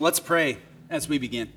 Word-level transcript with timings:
Let's 0.00 0.20
pray 0.20 0.58
as 0.90 1.08
we 1.08 1.18
begin. 1.18 1.52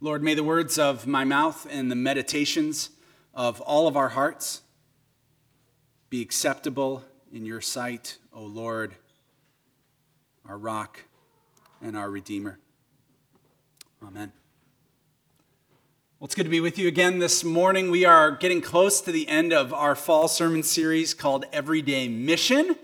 Lord, 0.00 0.22
may 0.22 0.34
the 0.34 0.44
words 0.44 0.78
of 0.78 1.04
my 1.04 1.24
mouth 1.24 1.66
and 1.68 1.90
the 1.90 1.96
meditations 1.96 2.90
of 3.34 3.60
all 3.62 3.88
of 3.88 3.96
our 3.96 4.10
hearts 4.10 4.62
be 6.08 6.22
acceptable 6.22 7.02
in 7.32 7.44
your 7.44 7.60
sight, 7.60 8.18
O 8.32 8.42
Lord, 8.42 8.94
our 10.48 10.56
rock 10.56 11.00
and 11.82 11.96
our 11.96 12.08
Redeemer. 12.08 12.60
Amen. 14.06 14.30
Well, 16.20 16.26
it's 16.26 16.36
good 16.36 16.44
to 16.44 16.50
be 16.50 16.60
with 16.60 16.78
you 16.78 16.86
again 16.86 17.18
this 17.18 17.42
morning. 17.42 17.90
We 17.90 18.04
are 18.04 18.30
getting 18.30 18.60
close 18.60 19.00
to 19.00 19.10
the 19.10 19.26
end 19.26 19.52
of 19.52 19.74
our 19.74 19.96
fall 19.96 20.28
sermon 20.28 20.62
series 20.62 21.12
called 21.12 21.44
Everyday 21.52 22.06
Mission. 22.06 22.76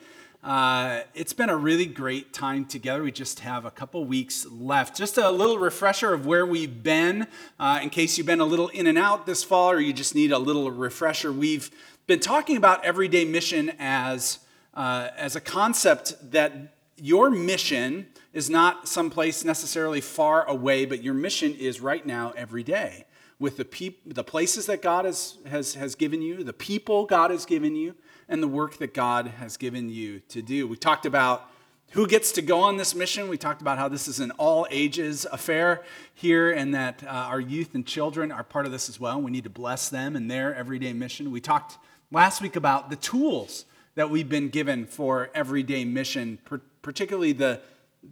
Uh, 0.42 1.02
it's 1.14 1.32
been 1.32 1.48
a 1.48 1.56
really 1.56 1.86
great 1.86 2.32
time 2.32 2.64
together. 2.64 3.04
We 3.04 3.12
just 3.12 3.38
have 3.40 3.64
a 3.64 3.70
couple 3.70 4.04
weeks 4.04 4.46
left. 4.50 4.96
Just 4.96 5.16
a 5.16 5.30
little 5.30 5.58
refresher 5.58 6.12
of 6.12 6.26
where 6.26 6.44
we've 6.44 6.82
been, 6.82 7.28
uh, 7.60 7.78
in 7.80 7.90
case 7.90 8.18
you've 8.18 8.26
been 8.26 8.40
a 8.40 8.44
little 8.44 8.66
in 8.68 8.88
and 8.88 8.98
out 8.98 9.26
this 9.26 9.44
fall 9.44 9.70
or 9.70 9.78
you 9.78 9.92
just 9.92 10.16
need 10.16 10.32
a 10.32 10.38
little 10.38 10.68
refresher. 10.68 11.32
We've 11.32 11.70
been 12.08 12.20
talking 12.20 12.56
about 12.56 12.84
everyday 12.84 13.24
mission 13.24 13.70
as, 13.78 14.40
uh, 14.74 15.10
as 15.16 15.36
a 15.36 15.40
concept 15.40 16.32
that 16.32 16.74
your 16.96 17.30
mission 17.30 18.08
is 18.32 18.50
not 18.50 18.88
someplace 18.88 19.44
necessarily 19.44 20.00
far 20.00 20.44
away, 20.48 20.84
but 20.84 21.02
your 21.02 21.14
mission 21.14 21.54
is 21.54 21.80
right 21.80 22.04
now, 22.04 22.32
every 22.36 22.64
day, 22.64 23.04
with 23.40 23.56
the, 23.56 23.64
peop- 23.64 24.14
the 24.14 24.22
places 24.22 24.66
that 24.66 24.82
God 24.82 25.06
has, 25.06 25.38
has, 25.46 25.74
has 25.74 25.96
given 25.96 26.22
you, 26.22 26.44
the 26.44 26.52
people 26.52 27.06
God 27.06 27.32
has 27.32 27.46
given 27.46 27.74
you 27.74 27.96
and 28.28 28.40
the 28.40 28.48
work 28.48 28.76
that 28.76 28.94
God 28.94 29.26
has 29.26 29.56
given 29.56 29.88
you 29.88 30.20
to 30.28 30.42
do. 30.42 30.68
We 30.68 30.76
talked 30.76 31.06
about 31.06 31.50
who 31.92 32.06
gets 32.06 32.30
to 32.32 32.42
go 32.42 32.60
on 32.60 32.76
this 32.76 32.94
mission. 32.94 33.28
We 33.28 33.38
talked 33.38 33.62
about 33.62 33.78
how 33.78 33.88
this 33.88 34.06
is 34.06 34.20
an 34.20 34.30
all 34.32 34.66
ages 34.70 35.26
affair 35.32 35.82
here 36.14 36.52
and 36.52 36.74
that 36.74 37.02
uh, 37.02 37.08
our 37.08 37.40
youth 37.40 37.74
and 37.74 37.84
children 37.84 38.30
are 38.30 38.44
part 38.44 38.66
of 38.66 38.72
this 38.72 38.88
as 38.88 39.00
well. 39.00 39.20
We 39.20 39.32
need 39.32 39.44
to 39.44 39.50
bless 39.50 39.88
them 39.88 40.14
in 40.14 40.28
their 40.28 40.54
everyday 40.54 40.92
mission. 40.92 41.32
We 41.32 41.40
talked 41.40 41.78
last 42.12 42.42
week 42.42 42.54
about 42.54 42.90
the 42.90 42.96
tools 42.96 43.64
that 43.96 44.10
we've 44.10 44.28
been 44.28 44.50
given 44.50 44.86
for 44.86 45.30
everyday 45.34 45.84
mission, 45.84 46.38
particularly 46.82 47.32
the, 47.32 47.60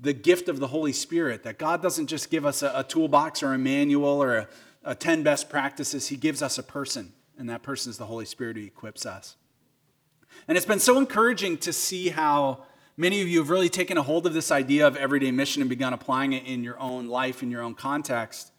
the 0.00 0.12
gift 0.14 0.48
of 0.48 0.58
the 0.58 0.66
Holy 0.66 0.92
Spirit, 0.92 1.44
that 1.44 1.58
God 1.58 1.82
doesn't 1.82 2.08
just 2.08 2.30
give 2.30 2.44
us 2.44 2.62
a, 2.62 2.72
a 2.74 2.82
toolbox 2.82 3.42
or 3.42 3.52
a 3.52 3.58
manual 3.58 4.20
or 4.20 4.38
a, 4.38 4.48
a 4.88 4.94
10 4.94 5.22
best 5.22 5.50
practices, 5.50 6.08
He 6.08 6.16
gives 6.16 6.40
us 6.40 6.56
a 6.56 6.62
person, 6.62 7.12
and 7.36 7.50
that 7.50 7.62
person 7.62 7.90
is 7.90 7.98
the 7.98 8.06
Holy 8.06 8.24
Spirit 8.24 8.56
who 8.56 8.64
equips 8.64 9.04
us. 9.04 9.36
And 10.48 10.56
it's 10.56 10.66
been 10.66 10.80
so 10.80 10.96
encouraging 10.96 11.58
to 11.58 11.74
see 11.74 12.08
how 12.08 12.64
many 12.96 13.20
of 13.20 13.28
you 13.28 13.38
have 13.40 13.50
really 13.50 13.68
taken 13.68 13.98
a 13.98 14.02
hold 14.02 14.26
of 14.26 14.32
this 14.32 14.50
idea 14.50 14.86
of 14.86 14.96
everyday 14.96 15.30
mission 15.30 15.60
and 15.60 15.68
begun 15.68 15.92
applying 15.92 16.32
it 16.32 16.46
in 16.46 16.64
your 16.64 16.80
own 16.80 17.06
life, 17.06 17.42
in 17.42 17.50
your 17.50 17.60
own 17.60 17.74
context. 17.74 18.50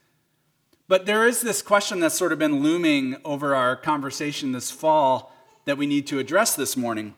But 0.87 1.07
there 1.07 1.27
is 1.27 1.41
this 1.41 1.63
question 1.63 1.99
that's 1.99 2.13
sort 2.13 2.31
of 2.31 2.37
been 2.37 2.61
looming 2.61 3.17
over 3.25 3.55
our 3.55 3.75
conversation 3.75 4.51
this 4.51 4.69
fall 4.69 5.33
that 5.65 5.79
we 5.79 5.87
need 5.87 6.05
to 6.07 6.19
address 6.19 6.55
this 6.55 6.77
morning. 6.77 7.15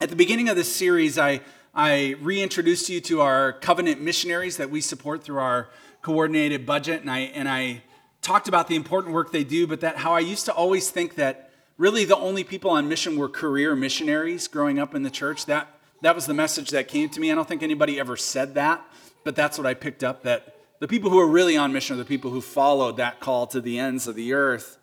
At 0.00 0.10
the 0.10 0.16
beginning 0.16 0.48
of 0.48 0.54
this 0.54 0.72
series, 0.72 1.18
I, 1.18 1.40
I 1.74 2.14
reintroduced 2.20 2.88
you 2.88 3.00
to 3.00 3.20
our 3.20 3.52
covenant 3.52 4.00
missionaries 4.00 4.58
that 4.58 4.70
we 4.70 4.80
support 4.80 5.24
through 5.24 5.38
our 5.38 5.70
coordinated 6.02 6.64
budget, 6.66 7.00
and 7.00 7.10
I, 7.10 7.18
and 7.18 7.48
I 7.48 7.82
talked 8.28 8.46
about 8.46 8.68
the 8.68 8.76
important 8.76 9.14
work 9.14 9.32
they 9.32 9.42
do, 9.42 9.66
but 9.66 9.80
that 9.80 9.96
how 9.96 10.12
I 10.12 10.20
used 10.20 10.44
to 10.44 10.52
always 10.52 10.90
think 10.90 11.14
that 11.14 11.50
really 11.78 12.04
the 12.04 12.16
only 12.18 12.44
people 12.44 12.70
on 12.70 12.86
mission 12.86 13.16
were 13.16 13.26
career 13.26 13.74
missionaries 13.74 14.48
growing 14.48 14.78
up 14.78 14.94
in 14.94 15.02
the 15.02 15.10
church. 15.10 15.46
That, 15.46 15.66
that 16.02 16.14
was 16.14 16.26
the 16.26 16.34
message 16.34 16.68
that 16.72 16.88
came 16.88 17.08
to 17.08 17.20
me. 17.20 17.32
I 17.32 17.34
don't 17.34 17.48
think 17.48 17.62
anybody 17.62 17.98
ever 17.98 18.18
said 18.18 18.54
that, 18.56 18.84
but 19.24 19.34
that's 19.34 19.56
what 19.56 19.66
I 19.66 19.72
picked 19.72 20.04
up 20.04 20.24
that 20.24 20.56
the 20.78 20.86
people 20.86 21.08
who 21.08 21.18
are 21.18 21.26
really 21.26 21.56
on 21.56 21.72
mission 21.72 21.94
are 21.94 21.98
the 21.98 22.04
people 22.04 22.30
who 22.30 22.42
followed 22.42 22.98
that 22.98 23.18
call 23.18 23.46
to 23.46 23.62
the 23.62 23.78
ends 23.78 24.06
of 24.06 24.14
the 24.14 24.34
earth. 24.34 24.76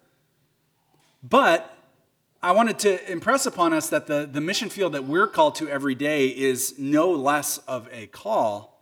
But 1.21 1.71
I 2.41 2.51
wanted 2.51 2.79
to 2.79 3.11
impress 3.11 3.45
upon 3.45 3.73
us 3.73 3.89
that 3.89 4.07
the, 4.07 4.27
the 4.31 4.41
mission 4.41 4.69
field 4.69 4.93
that 4.93 5.03
we're 5.03 5.27
called 5.27 5.53
to 5.55 5.69
every 5.69 5.93
day 5.93 6.29
is 6.29 6.79
no 6.79 7.11
less 7.11 7.59
of 7.59 7.87
a 7.91 8.07
call. 8.07 8.74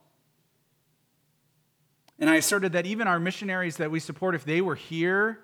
And 2.19 2.29
I 2.29 2.35
asserted 2.35 2.73
that 2.73 2.85
even 2.85 3.07
our 3.07 3.19
missionaries 3.19 3.77
that 3.77 3.91
we 3.91 3.99
support, 3.99 4.35
if 4.35 4.45
they 4.45 4.61
were 4.61 4.75
here, 4.75 5.39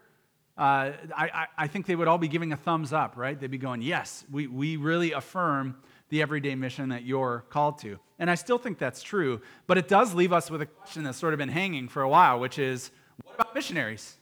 uh, 0.58 0.92
I, 1.16 1.48
I 1.58 1.68
think 1.68 1.86
they 1.86 1.96
would 1.96 2.08
all 2.08 2.18
be 2.18 2.28
giving 2.28 2.52
a 2.52 2.58
thumbs 2.58 2.92
up, 2.92 3.16
right? 3.16 3.40
They'd 3.40 3.50
be 3.50 3.58
going, 3.58 3.82
yes, 3.82 4.26
we, 4.30 4.48
we 4.48 4.76
really 4.76 5.14
affirm 5.14 5.78
the 6.10 6.22
everyday 6.22 6.56
mission 6.56 6.90
that 6.90 7.04
you're 7.04 7.46
called 7.50 7.80
to. 7.80 7.98
And 8.20 8.30
I 8.30 8.36
still 8.36 8.58
think 8.58 8.78
that's 8.78 9.02
true, 9.02 9.42
but 9.68 9.78
it 9.78 9.88
does 9.88 10.14
leave 10.14 10.34
us 10.34 10.52
with 10.52 10.62
a 10.62 10.66
question 10.66 11.04
that's 11.04 11.18
sort 11.18 11.34
of 11.34 11.38
been 11.38 11.50
hanging 11.50 11.88
for 11.88 12.02
a 12.02 12.10
while, 12.10 12.40
which 12.40 12.60
is 12.60 12.92
what 13.24 13.36
about 13.36 13.56
missionaries? 13.56 14.18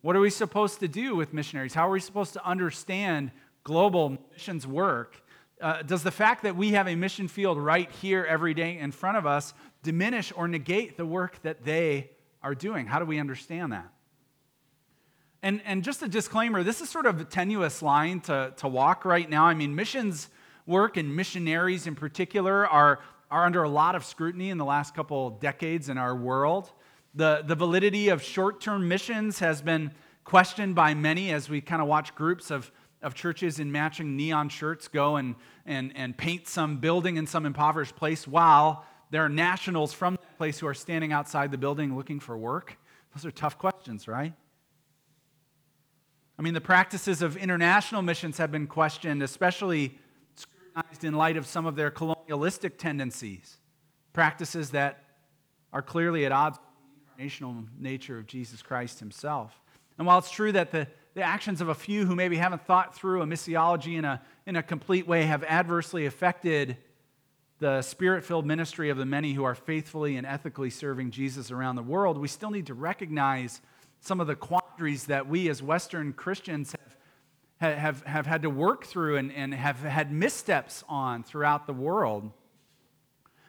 What 0.00 0.16
are 0.16 0.20
we 0.20 0.30
supposed 0.30 0.80
to 0.80 0.88
do 0.88 1.14
with 1.14 1.32
missionaries? 1.32 1.74
How 1.74 1.88
are 1.88 1.92
we 1.92 2.00
supposed 2.00 2.32
to 2.32 2.44
understand 2.44 3.30
global 3.62 4.18
missions 4.32 4.66
work? 4.66 5.21
Uh, 5.62 5.80
does 5.80 6.02
the 6.02 6.10
fact 6.10 6.42
that 6.42 6.56
we 6.56 6.72
have 6.72 6.88
a 6.88 6.96
mission 6.96 7.28
field 7.28 7.56
right 7.56 7.88
here 7.92 8.26
every 8.28 8.52
day 8.52 8.78
in 8.78 8.90
front 8.90 9.16
of 9.16 9.26
us 9.26 9.54
diminish 9.84 10.32
or 10.34 10.48
negate 10.48 10.96
the 10.96 11.06
work 11.06 11.40
that 11.42 11.64
they 11.64 12.10
are 12.42 12.54
doing? 12.54 12.84
How 12.84 12.98
do 12.98 13.04
we 13.04 13.20
understand 13.20 13.70
that? 13.72 13.88
And, 15.40 15.62
and 15.64 15.84
just 15.84 16.02
a 16.02 16.08
disclaimer 16.08 16.64
this 16.64 16.80
is 16.80 16.90
sort 16.90 17.06
of 17.06 17.20
a 17.20 17.24
tenuous 17.24 17.80
line 17.80 18.20
to, 18.22 18.52
to 18.56 18.66
walk 18.66 19.04
right 19.04 19.30
now. 19.30 19.44
I 19.44 19.54
mean, 19.54 19.74
missions 19.76 20.30
work 20.66 20.96
and 20.96 21.14
missionaries 21.14 21.86
in 21.86 21.94
particular 21.94 22.66
are, 22.66 22.98
are 23.30 23.46
under 23.46 23.62
a 23.62 23.68
lot 23.68 23.94
of 23.94 24.04
scrutiny 24.04 24.50
in 24.50 24.58
the 24.58 24.64
last 24.64 24.96
couple 24.96 25.30
decades 25.30 25.88
in 25.88 25.96
our 25.96 26.16
world. 26.16 26.72
The, 27.14 27.44
the 27.46 27.54
validity 27.54 28.08
of 28.08 28.20
short 28.20 28.60
term 28.60 28.88
missions 28.88 29.38
has 29.38 29.62
been 29.62 29.92
questioned 30.24 30.74
by 30.74 30.94
many 30.94 31.32
as 31.32 31.48
we 31.48 31.60
kind 31.60 31.80
of 31.80 31.86
watch 31.86 32.14
groups 32.16 32.50
of, 32.50 32.72
of 33.02 33.14
churches 33.14 33.58
in 33.58 33.72
matching 33.72 34.16
neon 34.16 34.48
shirts 34.48 34.88
go 34.88 35.16
and, 35.16 35.34
and, 35.66 35.92
and 35.96 36.16
paint 36.16 36.48
some 36.48 36.78
building 36.78 37.16
in 37.16 37.26
some 37.26 37.46
impoverished 37.46 37.96
place 37.96 38.26
while 38.26 38.84
there 39.10 39.24
are 39.24 39.28
nationals 39.28 39.92
from 39.92 40.14
that 40.14 40.38
place 40.38 40.58
who 40.58 40.66
are 40.66 40.74
standing 40.74 41.12
outside 41.12 41.50
the 41.50 41.58
building 41.58 41.96
looking 41.96 42.20
for 42.20 42.36
work. 42.36 42.78
Those 43.14 43.26
are 43.26 43.30
tough 43.30 43.58
questions, 43.58 44.08
right? 44.08 44.32
I 46.38 46.42
mean, 46.42 46.54
the 46.54 46.60
practices 46.60 47.22
of 47.22 47.36
international 47.36 48.02
missions 48.02 48.38
have 48.38 48.50
been 48.50 48.66
questioned, 48.66 49.22
especially 49.22 49.98
scrutinized 50.34 51.04
in 51.04 51.14
light 51.14 51.36
of 51.36 51.46
some 51.46 51.66
of 51.66 51.76
their 51.76 51.90
colonialistic 51.90 52.78
tendencies, 52.78 53.58
practices 54.12 54.70
that 54.70 55.04
are 55.72 55.82
clearly 55.82 56.24
at 56.24 56.32
odds 56.32 56.58
with 56.58 57.16
the 57.16 57.22
incarnational 57.22 57.66
nature 57.78 58.18
of 58.18 58.26
Jesus 58.26 58.62
Christ 58.62 58.98
himself. 58.98 59.60
And 59.98 60.06
while 60.06 60.18
it's 60.18 60.30
true 60.30 60.52
that 60.52 60.72
the, 60.72 60.88
the 61.14 61.22
actions 61.22 61.60
of 61.60 61.68
a 61.68 61.74
few 61.74 62.06
who 62.06 62.14
maybe 62.14 62.36
haven't 62.36 62.64
thought 62.66 62.94
through 62.94 63.22
a 63.22 63.26
missiology 63.26 63.98
in 63.98 64.04
a, 64.04 64.20
in 64.46 64.56
a 64.56 64.62
complete 64.62 65.06
way 65.06 65.24
have 65.24 65.44
adversely 65.44 66.06
affected 66.06 66.76
the 67.58 67.80
spirit 67.82 68.24
filled 68.24 68.44
ministry 68.44 68.90
of 68.90 68.96
the 68.96 69.06
many 69.06 69.34
who 69.34 69.44
are 69.44 69.54
faithfully 69.54 70.16
and 70.16 70.26
ethically 70.26 70.70
serving 70.70 71.10
Jesus 71.10 71.50
around 71.50 71.76
the 71.76 71.82
world, 71.82 72.18
we 72.18 72.26
still 72.26 72.50
need 72.50 72.66
to 72.66 72.74
recognize 72.74 73.60
some 74.00 74.20
of 74.20 74.26
the 74.26 74.34
quandaries 74.34 75.04
that 75.06 75.28
we 75.28 75.48
as 75.48 75.62
Western 75.62 76.12
Christians 76.12 76.74
have, 77.60 77.78
have, 77.78 78.02
have 78.02 78.26
had 78.26 78.42
to 78.42 78.50
work 78.50 78.84
through 78.84 79.16
and, 79.16 79.30
and 79.32 79.54
have 79.54 79.78
had 79.78 80.10
missteps 80.10 80.82
on 80.88 81.22
throughout 81.22 81.68
the 81.68 81.72
world. 81.72 82.32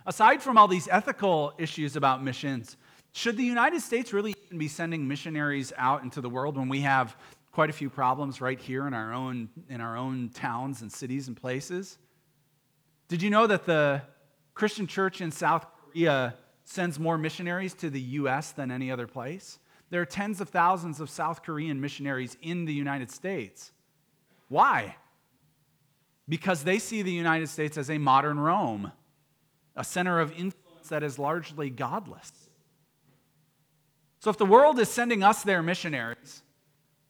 Aside 0.06 0.44
from 0.44 0.58
all 0.58 0.68
these 0.68 0.88
ethical 0.92 1.54
issues 1.58 1.96
about 1.96 2.24
missions, 2.24 2.78
should 3.14 3.36
the 3.36 3.44
United 3.44 3.82
States 3.82 4.14
really 4.14 4.36
even 4.46 4.60
be 4.60 4.68
sending 4.68 5.08
missionaries 5.08 5.74
out 5.76 6.04
into 6.04 6.22
the 6.22 6.30
world 6.30 6.56
when 6.58 6.70
we 6.70 6.82
have 6.82 7.16
quite 7.54 7.70
a 7.70 7.74
few 7.74 7.90
problems 7.90 8.42
right 8.42 8.60
here 8.60 8.88
in 8.88 8.94
our 8.94 9.14
own, 9.14 9.48
in 9.70 9.80
our 9.80 9.96
own 9.96 10.30
towns 10.34 10.82
and 10.82 10.92
cities 10.92 11.28
and 11.28 11.38
places? 11.38 11.98
Did 13.08 13.22
you 13.22 13.30
know 13.30 13.48
that 13.48 13.66
the 13.66 14.02
Christian 14.56 14.88
church 14.88 15.22
in 15.22 15.32
South 15.32 15.66
Korea 15.92 16.36
sends 16.64 17.00
more 17.00 17.18
missionaries 17.18 17.76
to 17.76 17.90
the 17.90 18.02
U.S. 18.02 18.52
than 18.52 18.72
any 18.72 18.92
other 18.92 19.06
place? 19.06 19.60
There 19.92 20.02
are 20.02 20.06
tens 20.06 20.42
of 20.42 20.50
thousands 20.50 21.00
of 21.00 21.10
South 21.12 21.44
Korean 21.44 21.80
missionaries 21.80 22.36
in 22.42 22.66
the 22.66 22.74
United 22.74 23.12
States. 23.12 23.72
Why? 24.50 24.96
Because 26.28 26.64
they 26.64 26.80
see 26.80 27.04
the 27.04 27.12
United 27.12 27.50
States 27.50 27.78
as 27.78 27.92
a 27.92 28.00
modern 28.00 28.40
Rome, 28.40 28.92
a 29.76 29.84
center 29.84 30.20
of 30.20 30.32
influence 30.32 30.90
that 30.90 31.04
is 31.04 31.20
largely 31.20 31.70
godless. 31.70 32.32
So, 34.20 34.32
if 34.32 34.38
the 34.38 34.46
world 34.46 34.80
is 34.80 34.90
sending 34.90 35.22
us 35.22 35.44
their 35.44 35.62
missionaries, 35.62 36.42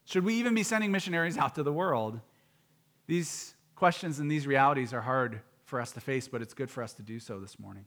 should 0.05 0.25
we 0.25 0.35
even 0.35 0.53
be 0.53 0.63
sending 0.63 0.91
missionaries 0.91 1.37
out 1.37 1.55
to 1.55 1.63
the 1.63 1.73
world? 1.73 2.19
These 3.07 3.55
questions 3.75 4.19
and 4.19 4.29
these 4.29 4.47
realities 4.47 4.93
are 4.93 5.01
hard 5.01 5.41
for 5.65 5.79
us 5.79 5.91
to 5.93 6.01
face, 6.01 6.27
but 6.27 6.41
it's 6.41 6.53
good 6.53 6.69
for 6.69 6.83
us 6.83 6.93
to 6.93 7.01
do 7.01 7.19
so 7.19 7.39
this 7.39 7.59
morning. 7.59 7.85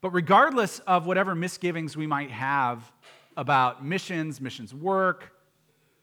But 0.00 0.10
regardless 0.10 0.78
of 0.80 1.06
whatever 1.06 1.34
misgivings 1.34 1.96
we 1.96 2.06
might 2.06 2.30
have 2.30 2.90
about 3.36 3.84
missions, 3.84 4.40
missions 4.40 4.74
work, 4.74 5.32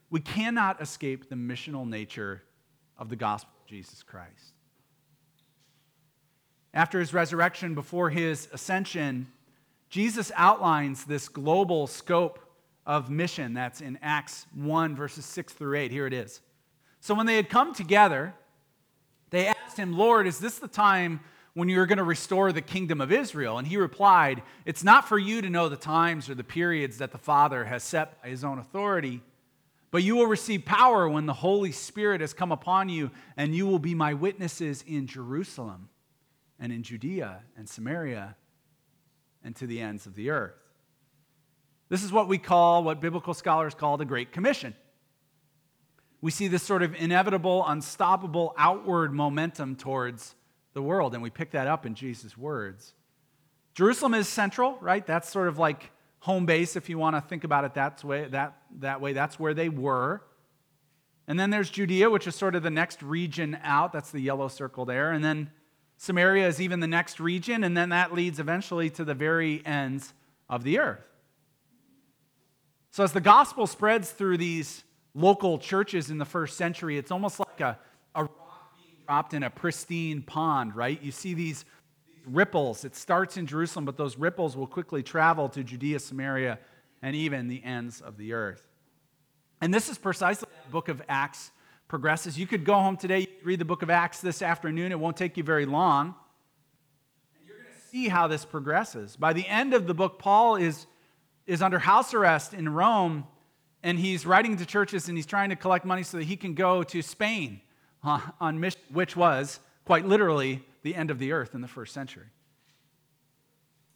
we 0.10 0.20
cannot 0.20 0.82
escape 0.82 1.30
the 1.30 1.36
missional 1.36 1.88
nature 1.88 2.44
of 2.98 3.10
the 3.10 3.16
gospel 3.16 3.52
of 3.62 3.68
Jesus 3.68 4.04
Christ. 4.04 4.54
After 6.74 7.00
his 7.00 7.14
resurrection, 7.14 7.74
before 7.74 8.10
his 8.10 8.48
ascension, 8.54 9.28
Jesus 9.90 10.32
outlines 10.36 11.06
this 11.06 11.28
global 11.28 11.88
scope 11.88 12.40
of 12.88 13.10
mission 13.10 13.54
that's 13.54 13.82
in 13.82 14.00
Acts 14.02 14.48
1, 14.56 14.96
verses 14.96 15.26
6 15.26 15.54
through 15.54 15.78
8. 15.78 15.92
Here 15.92 16.08
it 16.08 16.14
is. 16.14 16.42
So 17.02 17.14
when 17.14 17.26
they 17.26 17.36
had 17.36 17.50
come 17.50 17.74
together, 17.74 18.34
they 19.30 19.48
asked 19.48 19.78
him, 19.78 19.96
Lord, 19.96 20.26
is 20.26 20.40
this 20.40 20.58
the 20.58 20.70
time 20.70 21.20
when 21.54 21.68
you're 21.68 21.86
going 21.86 21.98
to 21.98 22.04
restore 22.04 22.54
the 22.54 22.62
kingdom 22.62 23.02
of 23.02 23.12
Israel? 23.12 23.58
And 23.58 23.68
he 23.68 23.76
replied, 23.76 24.42
It's 24.66 24.86
not 24.86 25.08
for 25.08 25.20
you 25.20 25.42
to 25.42 25.50
know 25.50 25.68
the 25.68 25.76
times 25.76 26.30
or 26.30 26.36
the 26.36 26.46
periods 26.46 27.00
that 27.00 27.12
the 27.12 27.18
Father 27.18 27.66
has 27.66 27.84
set 27.84 28.22
by 28.24 28.30
his 28.30 28.46
own 28.46 28.58
authority, 28.58 29.22
but 29.92 30.02
you 30.02 30.16
will 30.16 30.28
receive 30.28 30.64
power 30.64 31.10
when 31.10 31.26
the 31.26 31.34
Holy 31.34 31.74
Spirit 31.74 32.22
has 32.22 32.34
come 32.34 32.54
upon 32.54 32.88
you, 32.88 33.12
and 33.36 33.54
you 33.54 33.68
will 33.68 33.80
be 33.80 33.96
my 33.96 34.14
witnesses 34.14 34.84
in 34.88 35.08
Jerusalem 35.08 35.90
and 36.58 36.72
in 36.72 36.84
Judea 36.84 37.42
and 37.58 37.68
Samaria 37.68 38.38
and 39.44 39.56
to 39.58 39.68
the 39.68 39.82
ends 39.82 40.06
of 40.06 40.16
the 40.16 40.30
earth. 40.30 40.67
This 41.90 42.04
is 42.04 42.12
what 42.12 42.28
we 42.28 42.38
call, 42.38 42.84
what 42.84 43.00
biblical 43.00 43.34
scholars 43.34 43.74
call 43.74 43.98
the 43.98 44.06
Great 44.06 44.32
Commission. 44.32 44.76
We 46.20 46.32
see 46.32 46.48
this 46.48 46.64
sort 46.64 46.84
of 46.84 46.96
inevitable, 46.96 47.64
unstoppable 47.66 48.54
outward 48.58 49.14
momentum 49.14 49.76
towards 49.76 50.36
the 50.74 50.82
world, 50.82 51.14
and 51.14 51.24
we 51.24 51.30
pick 51.30 51.52
that 51.52 51.68
up 51.68 51.86
in 51.86 51.96
Jesus' 51.96 52.38
words. 52.38 52.94
Jerusalem 53.74 54.16
is 54.16 54.28
central, 54.28 54.78
right? 54.82 55.06
That's 55.06 55.30
sort 55.30 55.48
of 55.48 55.58
like 55.60 55.92
home 56.20 56.46
base, 56.46 56.76
if 56.76 56.90
you 56.90 56.98
want 56.98 57.16
to 57.16 57.22
think 57.22 57.44
about 57.44 57.64
it 57.64 57.76
that 57.76 58.04
way. 58.04 58.28
That, 58.28 58.58
that 58.80 59.00
way, 59.00 59.14
that's 59.14 59.40
where 59.40 59.54
they 59.54 59.70
were. 59.70 60.24
And 61.28 61.40
then 61.40 61.52
there's 61.52 61.70
Judea, 61.70 62.10
which 62.10 62.26
is 62.26 62.36
sort 62.36 62.56
of 62.56 62.64
the 62.64 62.70
next 62.70 63.04
region 63.04 63.58
out. 63.64 63.94
That's 63.94 64.12
the 64.12 64.20
yellow 64.20 64.48
circle 64.48 64.86
there. 64.86 65.12
And 65.12 65.24
then 65.24 65.52
Samaria 65.98 66.48
is 66.48 66.62
even 66.62 66.80
the 66.80 66.88
next 66.88 67.20
region, 67.20 67.64
and 67.64 67.78
then 67.78 67.90
that 67.90 68.14
leads 68.14 68.40
eventually 68.40 68.90
to 68.92 69.04
the 69.04 69.14
very 69.14 69.66
ends 69.66 70.14
of 70.50 70.64
the 70.64 70.80
earth. 70.80 71.04
So, 72.98 73.04
as 73.04 73.12
the 73.12 73.22
gospel 73.22 73.68
spreads 73.68 74.10
through 74.10 74.38
these 74.38 74.84
local 75.14 75.60
churches 75.60 76.10
in 76.10 76.18
the 76.18 76.26
first 76.26 76.58
century, 76.58 76.98
it's 76.98 77.12
almost 77.12 77.38
like 77.38 77.62
a, 77.62 77.78
a 78.16 78.24
rock 78.24 78.76
being 78.76 78.96
dropped 79.06 79.36
in 79.36 79.44
a 79.44 79.52
pristine 79.52 80.24
pond, 80.24 80.76
right? 80.76 81.00
You 81.04 81.12
see 81.12 81.36
these, 81.36 81.64
these 82.08 82.26
ripples. 82.26 82.86
It 82.86 82.96
starts 82.96 83.38
in 83.38 83.46
Jerusalem, 83.46 83.86
but 83.86 83.98
those 83.98 84.18
ripples 84.18 84.58
will 84.58 84.66
quickly 84.66 85.04
travel 85.04 85.48
to 85.50 85.64
Judea, 85.64 86.00
Samaria, 86.00 86.58
and 87.04 87.16
even 87.16 87.48
the 87.48 87.64
ends 87.64 88.02
of 88.02 88.18
the 88.18 88.34
earth. 88.34 88.64
And 89.62 89.72
this 89.72 89.90
is 89.90 90.00
precisely 90.00 90.48
how 90.52 90.64
the 90.66 90.72
book 90.72 90.90
of 90.90 91.00
Acts 91.08 91.52
progresses. 91.88 92.36
You 92.40 92.48
could 92.48 92.66
go 92.66 92.74
home 92.74 92.98
today, 92.98 93.28
read 93.44 93.60
the 93.60 93.66
book 93.66 93.84
of 93.84 93.92
Acts 93.92 94.22
this 94.22 94.42
afternoon. 94.42 94.92
It 94.92 95.00
won't 95.00 95.18
take 95.18 95.38
you 95.38 95.44
very 95.44 95.68
long. 95.68 96.16
And 97.38 97.48
you're 97.48 97.58
going 97.58 97.70
to 97.80 97.90
see 97.90 98.08
how 98.08 98.26
this 98.26 98.44
progresses. 98.44 99.16
By 99.16 99.34
the 99.34 99.48
end 99.48 99.76
of 99.76 99.86
the 99.86 99.94
book, 99.94 100.18
Paul 100.18 100.56
is, 100.56 100.88
is 101.48 101.62
under 101.62 101.80
house 101.80 102.14
arrest 102.14 102.54
in 102.54 102.70
Rome, 102.70 103.26
and 103.82 103.98
he's 103.98 104.26
writing 104.26 104.58
to 104.58 104.66
churches 104.66 105.08
and 105.08 105.18
he's 105.18 105.26
trying 105.26 105.50
to 105.50 105.56
collect 105.56 105.86
money 105.86 106.04
so 106.04 106.18
that 106.18 106.26
he 106.26 106.36
can 106.36 106.54
go 106.54 106.84
to 106.84 107.02
Spain 107.02 107.62
on 108.04 108.60
mission, 108.60 108.82
which 108.92 109.16
was 109.16 109.60
quite 109.86 110.06
literally 110.06 110.64
the 110.84 110.94
end 110.94 111.10
of 111.10 111.20
the 111.20 111.32
earth 111.32 111.56
in 111.56 111.62
the 111.62 111.68
first 111.68 111.94
century. 111.94 112.28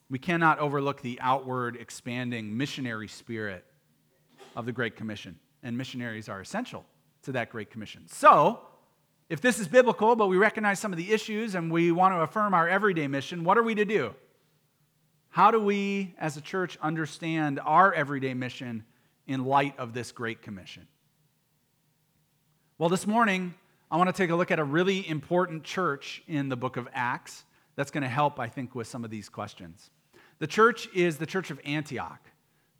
We 0.08 0.18
cannot 0.18 0.58
overlook 0.58 1.00
the 1.02 1.18
outward 1.20 1.76
expanding 1.76 2.56
missionary 2.56 3.08
spirit 3.08 3.64
of 4.56 4.66
the 4.66 4.72
Great 4.72 4.96
Commission, 4.96 5.38
and 5.62 5.76
missionaries 5.76 6.28
are 6.28 6.40
essential 6.40 6.84
to 7.22 7.32
that 7.32 7.50
Great 7.50 7.70
Commission. 7.70 8.06
So, 8.08 8.60
if 9.30 9.40
this 9.40 9.58
is 9.58 9.68
biblical, 9.68 10.14
but 10.14 10.26
we 10.26 10.36
recognize 10.36 10.78
some 10.78 10.92
of 10.92 10.98
the 10.98 11.12
issues 11.12 11.54
and 11.54 11.70
we 11.70 11.92
want 11.92 12.14
to 12.14 12.20
affirm 12.20 12.52
our 12.52 12.68
everyday 12.68 13.08
mission, 13.08 13.44
what 13.44 13.56
are 13.56 13.62
we 13.62 13.74
to 13.74 13.84
do? 13.86 14.14
How 15.32 15.50
do 15.50 15.58
we, 15.58 16.14
as 16.18 16.36
a 16.36 16.42
church, 16.42 16.76
understand 16.82 17.58
our 17.64 17.90
everyday 17.94 18.34
mission 18.34 18.84
in 19.26 19.46
light 19.46 19.78
of 19.78 19.94
this 19.94 20.12
Great 20.12 20.42
Commission? 20.42 20.86
Well, 22.76 22.90
this 22.90 23.06
morning, 23.06 23.54
I 23.90 23.96
want 23.96 24.08
to 24.08 24.12
take 24.12 24.28
a 24.28 24.36
look 24.36 24.50
at 24.50 24.58
a 24.58 24.64
really 24.64 25.08
important 25.08 25.64
church 25.64 26.22
in 26.28 26.50
the 26.50 26.56
book 26.56 26.76
of 26.76 26.86
Acts 26.92 27.44
that's 27.76 27.90
going 27.90 28.02
to 28.02 28.10
help, 28.10 28.38
I 28.38 28.46
think, 28.46 28.74
with 28.74 28.88
some 28.88 29.06
of 29.06 29.10
these 29.10 29.30
questions. 29.30 29.88
The 30.38 30.46
church 30.46 30.86
is 30.94 31.16
the 31.16 31.24
church 31.24 31.50
of 31.50 31.58
Antioch. 31.64 32.20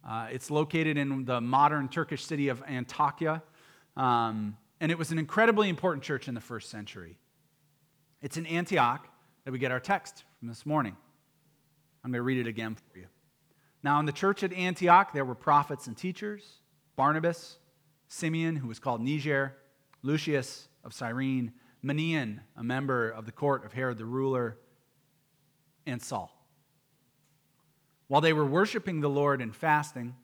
Uh, 0.06 0.26
it's 0.30 0.50
located 0.50 0.98
in 0.98 1.24
the 1.24 1.40
modern 1.40 1.88
Turkish 1.88 2.22
city 2.22 2.48
of 2.48 2.62
Antakya. 2.66 3.40
Um, 3.96 4.58
and 4.78 4.92
it 4.92 4.98
was 4.98 5.10
an 5.10 5.18
incredibly 5.18 5.70
important 5.70 6.04
church 6.04 6.28
in 6.28 6.34
the 6.34 6.40
first 6.42 6.68
century. 6.68 7.16
It's 8.20 8.36
in 8.36 8.44
Antioch 8.44 9.08
that 9.46 9.52
we 9.52 9.58
get 9.58 9.72
our 9.72 9.80
text 9.80 10.24
from 10.38 10.48
this 10.48 10.66
morning. 10.66 10.98
I'm 12.04 12.10
going 12.10 12.18
to 12.18 12.22
read 12.22 12.38
it 12.38 12.48
again 12.48 12.74
for 12.74 12.98
you. 12.98 13.06
Now, 13.82 13.98
in 14.00 14.06
the 14.06 14.12
church 14.12 14.42
at 14.42 14.52
Antioch, 14.52 15.12
there 15.12 15.24
were 15.24 15.34
prophets 15.34 15.86
and 15.86 15.96
teachers 15.96 16.58
Barnabas, 16.96 17.58
Simeon, 18.08 18.56
who 18.56 18.68
was 18.68 18.78
called 18.78 19.00
Niger, 19.00 19.56
Lucius 20.02 20.68
of 20.84 20.92
Cyrene, 20.92 21.52
Manaen, 21.82 22.40
a 22.56 22.62
member 22.62 23.08
of 23.08 23.26
the 23.26 23.32
court 23.32 23.64
of 23.64 23.72
Herod 23.72 23.98
the 23.98 24.04
ruler, 24.04 24.58
and 25.86 26.00
Saul. 26.00 26.30
While 28.08 28.20
they 28.20 28.32
were 28.32 28.46
worshiping 28.46 29.00
the 29.00 29.08
Lord 29.08 29.40
and 29.40 29.56
fasting, 29.56 30.14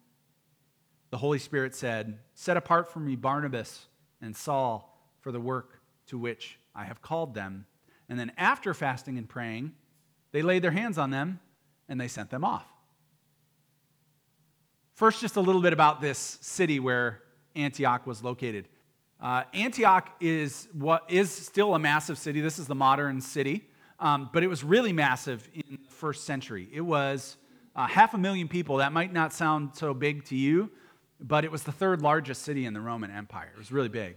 the 1.11 1.17
Holy 1.17 1.39
Spirit 1.39 1.75
said, 1.75 2.19
Set 2.35 2.57
apart 2.57 2.93
for 2.93 3.01
me 3.01 3.17
Barnabas 3.17 3.87
and 4.21 4.37
Saul 4.37 4.95
for 5.21 5.33
the 5.33 5.41
work 5.41 5.81
to 6.09 6.19
which 6.19 6.59
I 6.75 6.85
have 6.85 7.01
called 7.01 7.35
them. 7.35 7.67
And 8.09 8.19
then 8.19 8.33
after 8.37 8.75
fasting 8.75 9.17
and 9.17 9.29
praying, 9.29 9.73
they 10.33 10.43
laid 10.43 10.63
their 10.63 10.71
hands 10.71 10.99
on 10.99 11.11
them 11.11 11.41
and 11.89 12.01
they 12.01 12.09
sent 12.09 12.31
them 12.31 12.45
off. 12.45 12.67
First, 14.95 15.21
just 15.21 15.37
a 15.37 15.41
little 15.41 15.63
bit 15.63 15.73
about 15.73 16.01
this 16.01 16.39
city 16.41 16.81
where 16.81 17.23
Antioch 17.55 18.07
was 18.07 18.23
located. 18.23 18.69
Uh, 19.21 19.45
Antioch 19.53 20.11
is 20.21 20.69
what 20.73 21.05
is 21.09 21.31
still 21.31 21.75
a 21.75 21.79
massive 21.79 22.19
city. 22.19 22.41
This 22.41 22.59
is 22.59 22.67
the 22.67 22.75
modern 22.75 23.21
city, 23.21 23.69
um, 23.99 24.31
but 24.33 24.43
it 24.43 24.49
was 24.49 24.63
really 24.63 24.93
massive 24.93 25.49
in 25.55 25.79
the 25.85 25.91
first 25.91 26.25
century. 26.25 26.69
It 26.73 26.81
was 26.81 27.37
uh, 27.75 27.87
half 27.87 28.15
a 28.15 28.19
million 28.19 28.49
people. 28.49 28.77
That 28.77 28.93
might 28.93 29.13
not 29.13 29.33
sound 29.33 29.71
so 29.75 29.95
big 29.95 30.25
to 30.27 30.37
you, 30.37 30.71
but 31.21 31.45
it 31.45 31.51
was 31.51 31.63
the 31.63 31.73
third 31.73 32.03
largest 32.03 32.43
city 32.43 32.65
in 32.65 32.75
the 32.75 32.81
Roman 32.81 33.11
Empire. 33.11 33.51
It 33.53 33.59
was 33.59 33.73
really 33.73 33.89
big. 33.89 34.17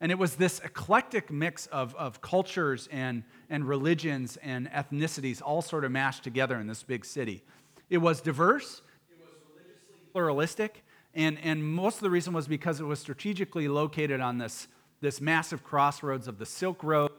And 0.00 0.10
it 0.10 0.18
was 0.18 0.36
this 0.36 0.60
eclectic 0.60 1.30
mix 1.30 1.66
of, 1.66 1.94
of 1.96 2.22
cultures 2.22 2.88
and, 2.90 3.22
and 3.50 3.68
religions 3.68 4.38
and 4.42 4.70
ethnicities 4.70 5.42
all 5.42 5.60
sort 5.60 5.84
of 5.84 5.92
mashed 5.92 6.24
together 6.24 6.58
in 6.58 6.66
this 6.66 6.82
big 6.82 7.04
city. 7.04 7.42
It 7.90 7.98
was 7.98 8.20
diverse, 8.20 8.80
it 9.10 9.18
was 9.20 9.34
religiously 9.50 9.96
pluralistic, 10.12 10.84
and, 11.14 11.38
and 11.42 11.62
most 11.62 11.96
of 11.96 12.02
the 12.02 12.10
reason 12.10 12.32
was 12.32 12.48
because 12.48 12.80
it 12.80 12.84
was 12.84 12.98
strategically 12.98 13.68
located 13.68 14.20
on 14.20 14.38
this, 14.38 14.68
this 15.00 15.20
massive 15.20 15.62
crossroads 15.62 16.28
of 16.28 16.38
the 16.38 16.46
Silk 16.46 16.82
Road 16.82 17.10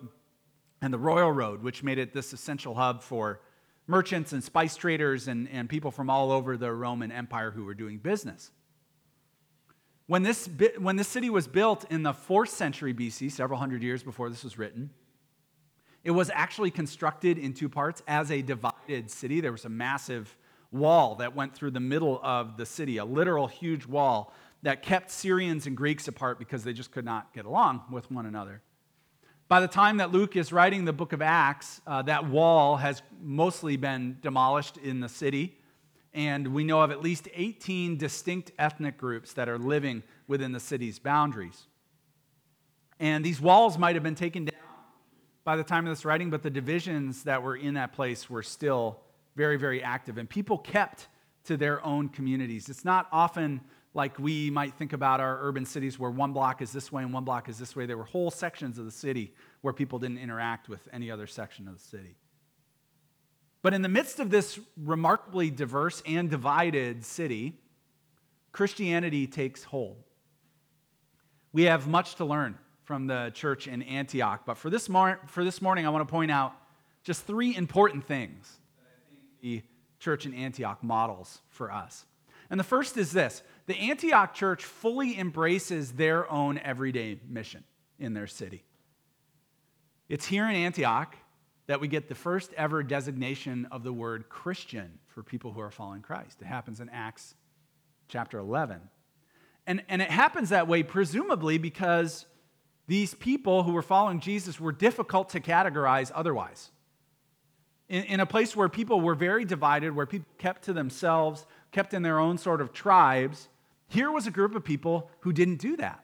and 0.82 0.94
the 0.94 0.98
Royal 1.00 1.32
Road, 1.32 1.62
which 1.62 1.84
made 1.84 2.00
it 2.00 2.14
this 2.14 2.34
essential 2.34 2.74
hub 2.74 3.04
for 3.04 3.42
merchants 3.86 4.32
and 4.32 4.44
spice 4.44 4.76
traders 4.76 5.28
and, 5.28 5.48
and 5.50 5.70
people 5.70 5.92
from 5.92 6.10
all 6.10 6.32
over 6.32 6.58
the 6.58 6.72
Roman 6.72 7.12
Empire 7.12 7.52
who 7.52 7.66
were 7.66 7.74
doing 7.74 7.98
business. 7.98 8.52
When 10.12 10.24
this, 10.24 10.50
when 10.78 10.98
this 10.98 11.08
city 11.08 11.30
was 11.30 11.48
built 11.48 11.86
in 11.90 12.04
the 12.04 12.12
4th 12.12 12.50
century 12.50 12.94
BC, 12.94 13.32
several 13.32 13.58
hundred 13.58 13.82
years 13.82 14.04
before 14.04 14.30
this 14.30 14.44
was 14.44 14.58
written, 14.58 14.90
it 16.04 16.12
was 16.12 16.30
actually 16.34 16.70
constructed 16.70 17.38
in 17.38 17.54
two 17.54 17.70
parts 17.70 18.04
as 18.10 18.30
a 18.30 18.42
divided 18.42 19.10
city. 19.10 19.40
There 19.40 19.54
was 19.54 19.64
a 19.64 19.70
massive 19.70 20.36
wall 20.70 21.16
that 21.16 21.34
went 21.34 21.56
through 21.56 21.72
the 21.72 21.80
middle 21.80 22.20
of 22.24 22.58
the 22.58 22.66
city, 22.66 22.98
a 22.98 23.06
literal 23.06 23.48
huge 23.48 23.86
wall 23.86 24.34
that 24.64 24.82
kept 24.82 25.12
Syrians 25.12 25.66
and 25.66 25.78
Greeks 25.78 26.10
apart 26.10 26.40
because 26.40 26.66
they 26.66 26.74
just 26.74 26.92
could 26.92 27.06
not 27.06 27.34
get 27.34 27.46
along 27.46 27.84
with 27.90 28.12
one 28.12 28.26
another. 28.26 28.62
By 29.48 29.62
the 29.62 29.68
time 29.70 29.96
that 29.96 30.12
Luke 30.12 30.36
is 30.36 30.52
writing 30.52 30.84
the 30.84 30.92
book 30.92 31.14
of 31.14 31.22
Acts, 31.22 31.80
uh, 31.88 32.02
that 32.02 32.28
wall 32.28 32.76
has 32.76 33.02
mostly 33.22 33.78
been 33.78 34.18
demolished 34.22 34.76
in 34.76 35.00
the 35.00 35.08
city 35.08 35.58
and 36.14 36.48
we 36.50 36.64
know 36.64 36.82
of 36.82 36.92
at 36.92 37.02
least 37.02 37.28
18 37.34 37.98
distinct 37.98 38.52
ethnic 38.60 38.98
groups 38.98 39.34
that 39.34 39.48
are 39.48 39.58
living 39.58 40.04
within 40.28 40.52
the 40.52 40.60
city's 40.60 41.00
boundaries. 41.00 41.68
And 43.00 43.24
these 43.26 43.42
walls 43.42 43.78
might 43.78 43.96
have 43.96 44.04
been 44.04 44.16
taken 44.16 44.46
down 44.46 44.56
by 45.44 45.56
the 45.56 45.64
time 45.64 45.88
of 45.88 45.92
this 45.92 46.06
writing, 46.06 46.30
but 46.30 46.44
the 46.44 46.50
divisions 46.50 47.24
that 47.24 47.42
were 47.42 47.56
in 47.56 47.74
that 47.76 47.94
place 47.94 48.30
were 48.30 48.44
still 48.44 49.00
very, 49.36 49.58
very 49.58 49.82
active. 49.82 50.18
And 50.18 50.30
people 50.30 50.58
kept 50.58 51.08
to 51.46 51.58
their 51.58 51.84
own 51.84 52.10
communities. 52.10 52.70
It's 52.70 52.86
not 52.86 53.08
often 53.12 53.62
like 53.94 54.18
we 54.20 54.50
might 54.50 54.74
think 54.76 54.94
about 54.94 55.20
our 55.20 55.40
urban 55.42 55.66
cities 55.66 56.00
where 56.00 56.12
one 56.12 56.32
block 56.32 56.62
is 56.62 56.72
this 56.72 56.92
way 56.92 57.04
and 57.04 57.14
one 57.14 57.26
block 57.26 57.50
is 57.50 57.58
this 57.58 57.76
way. 57.76 57.86
There 57.86 57.98
were 57.98 58.06
whole 58.06 58.32
sections 58.32 58.78
of 58.78 58.86
the 58.86 58.92
city 58.92 59.34
where 59.62 59.74
people 59.74 60.00
didn't 60.00 60.20
interact 60.20 60.70
with 60.70 60.88
any 60.94 61.12
other 61.12 61.28
section 61.28 61.68
of 61.68 61.74
the 61.74 61.84
city. 61.84 62.16
But 63.62 63.74
in 63.74 63.82
the 63.82 63.90
midst 63.90 64.20
of 64.20 64.30
this 64.30 64.60
remarkably 64.76 65.52
diverse 65.52 66.02
and 66.06 66.30
divided 66.30 67.06
city, 67.06 67.60
Christianity 68.52 69.28
takes 69.28 69.64
hold. 69.64 70.04
We 71.54 71.64
have 71.64 71.88
much 71.88 72.16
to 72.16 72.26
learn 72.26 72.58
from 72.84 73.08
the 73.08 73.32
church 73.34 73.68
in 73.68 73.84
Antioch, 73.84 74.42
but 74.46 74.58
for 74.58 74.70
this, 74.70 74.90
mor- 74.90 75.20
for 75.28 75.44
this 75.44 75.62
morning, 75.62 75.86
I 75.86 75.90
want 75.90 76.08
to 76.08 76.12
point 76.12 76.32
out 76.32 76.54
just 77.04 77.26
three 77.26 77.56
important 77.56 78.06
things 78.06 78.60
that 78.78 78.88
I 78.88 79.10
think 79.10 79.22
the 79.42 79.64
church 80.00 80.26
in 80.26 80.34
Antioch 80.34 80.84
models 80.84 81.42
for 81.50 81.72
us. 81.72 82.06
And 82.50 82.60
the 82.60 82.66
first 82.66 82.98
is 82.98 83.12
this 83.12 83.44
the 83.68 83.78
Antioch 83.78 84.34
church 84.34 84.66
fully 84.66 85.18
embraces 85.18 85.94
their 85.94 86.30
own 86.30 86.58
everyday 86.58 87.20
mission 87.28 87.64
in 88.00 88.14
their 88.14 88.28
city. 88.28 88.64
It's 90.10 90.26
here 90.26 90.50
in 90.50 90.56
Antioch 90.56 91.16
that 91.72 91.80
we 91.80 91.88
get 91.88 92.10
the 92.10 92.16
first 92.16 92.52
ever 92.58 92.84
designation 92.84 93.66
of 93.72 93.82
the 93.82 93.94
word 93.94 94.28
Christian 94.28 95.00
for 95.08 95.24
people 95.24 95.54
who 95.54 95.62
are 95.62 95.72
following 95.72 96.02
Christ. 96.02 96.42
It 96.42 96.46
happens 96.46 96.82
in 96.82 96.90
Acts 96.90 97.34
chapter 98.10 98.40
11. 98.40 98.82
And, 99.66 99.82
and 99.88 100.02
it 100.02 100.12
happens 100.12 100.50
that 100.50 100.68
way 100.68 100.84
presumably 100.84 101.58
because 101.58 102.26
these 102.88 103.14
people 103.14 103.64
who 103.64 103.72
were 103.72 103.82
following 103.82 104.20
Jesus 104.20 104.60
were 104.60 104.74
difficult 104.74 105.30
to 105.30 105.40
categorize 105.40 106.12
otherwise. 106.14 106.72
In, 107.88 108.04
in 108.04 108.20
a 108.20 108.26
place 108.26 108.54
where 108.54 108.68
people 108.68 109.00
were 109.00 109.16
very 109.16 109.46
divided, 109.46 109.96
where 109.96 110.06
people 110.06 110.28
kept 110.40 110.64
to 110.64 110.74
themselves, 110.74 111.46
kept 111.72 111.94
in 111.94 112.02
their 112.02 112.20
own 112.20 112.38
sort 112.38 112.60
of 112.60 112.74
tribes, 112.74 113.48
here 113.88 114.12
was 114.12 114.28
a 114.28 114.32
group 114.32 114.56
of 114.56 114.66
people 114.66 115.10
who 115.22 115.32
didn't 115.32 115.62
do 115.62 115.78
that. 115.78 116.04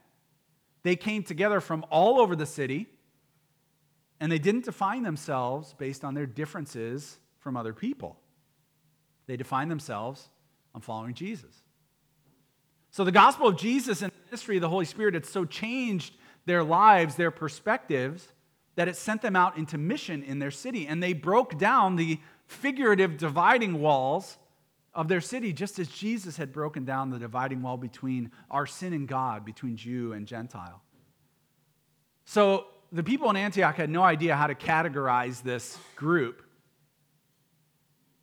They 0.84 0.96
came 0.96 1.24
together 1.24 1.60
from 1.60 1.86
all 1.90 2.22
over 2.22 2.38
the 2.38 2.46
city, 2.46 2.88
and 4.20 4.32
they 4.32 4.40
didn't 4.40 4.66
define 4.66 5.04
themselves 5.04 5.74
based 5.78 6.04
on 6.04 6.14
their 6.14 6.26
differences 6.26 7.18
from 7.40 7.56
other 7.56 7.74
people. 7.74 8.20
They 9.28 9.38
defined 9.38 9.70
themselves 9.70 10.30
on 10.74 10.82
following 10.82 11.14
Jesus. 11.14 11.64
So 12.92 13.04
the 13.04 13.12
gospel 13.12 13.48
of 13.48 13.58
Jesus 13.58 14.02
and 14.02 14.12
the 14.12 14.26
ministry 14.26 14.58
of 14.58 14.62
the 14.62 14.70
Holy 14.70 14.86
Spirit 14.86 15.14
had 15.14 15.26
so 15.26 15.46
changed 15.46 16.16
their 16.46 16.64
lives, 16.64 17.16
their 17.16 17.32
perspectives, 17.32 18.32
that 18.76 18.88
it 18.88 18.96
sent 18.96 19.22
them 19.22 19.36
out 19.36 19.58
into 19.58 19.78
mission 19.78 20.24
in 20.24 20.40
their 20.40 20.52
city. 20.52 20.88
And 20.88 21.04
they 21.04 21.14
broke 21.14 21.58
down 21.58 21.96
the 21.96 22.20
figurative 22.46 23.18
dividing 23.18 23.80
walls 23.82 24.38
of 24.94 25.08
their 25.08 25.22
city, 25.22 25.54
just 25.54 25.78
as 25.78 25.88
Jesus 25.90 26.38
had 26.38 26.52
broken 26.52 26.86
down 26.86 27.12
the 27.12 27.20
dividing 27.20 27.62
wall 27.62 27.78
between 27.78 28.32
our 28.50 28.66
sin 28.66 28.94
and 28.94 29.08
God, 29.08 29.46
between 29.46 29.76
Jew 29.76 30.14
and 30.14 30.26
Gentile. 30.26 30.82
So 32.26 32.68
the 32.92 33.04
people 33.04 33.30
in 33.30 33.36
Antioch 33.36 33.76
had 33.76 33.90
no 33.90 34.04
idea 34.04 34.36
how 34.36 34.48
to 34.48 34.56
categorize 34.56 35.42
this 35.44 35.78
group. 35.96 36.42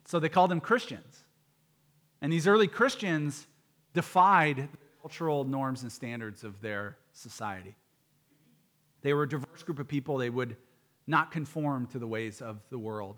So 0.07 0.19
they 0.19 0.29
called 0.29 0.51
them 0.51 0.61
Christians. 0.61 1.25
And 2.21 2.33
these 2.33 2.47
early 2.47 2.69
Christians 2.69 3.47
defied 3.93 4.57
the 4.57 4.79
cultural 5.01 5.45
norms 5.45 5.83
and 5.83 5.93
standards 5.93 6.45
of 6.45 6.61
their 6.61 6.97
society. 7.13 7.75
They 9.03 9.13
were 9.13 9.25
a 9.25 9.29
diverse 9.29 9.63
group 9.63 9.79
of 9.79 9.89
people. 9.89 10.17
They 10.17 10.31
would 10.31 10.57
not 11.07 11.31
conform 11.31 11.87
to 11.89 11.99
the 11.99 12.07
ways 12.07 12.41
of 12.41 12.61
the 12.71 12.79
world. 12.79 13.17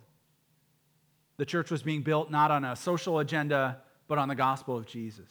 The 1.37 1.47
church 1.47 1.71
was 1.71 1.83
being 1.83 2.03
built 2.03 2.31
not 2.31 2.51
on 2.51 2.65
a 2.65 2.75
social 2.75 3.21
agenda, 3.21 3.79
but 4.09 4.19
on 4.19 4.29
the 4.29 4.35
gospel 4.35 4.77
of 4.77 4.87
Jesus. 4.87 5.29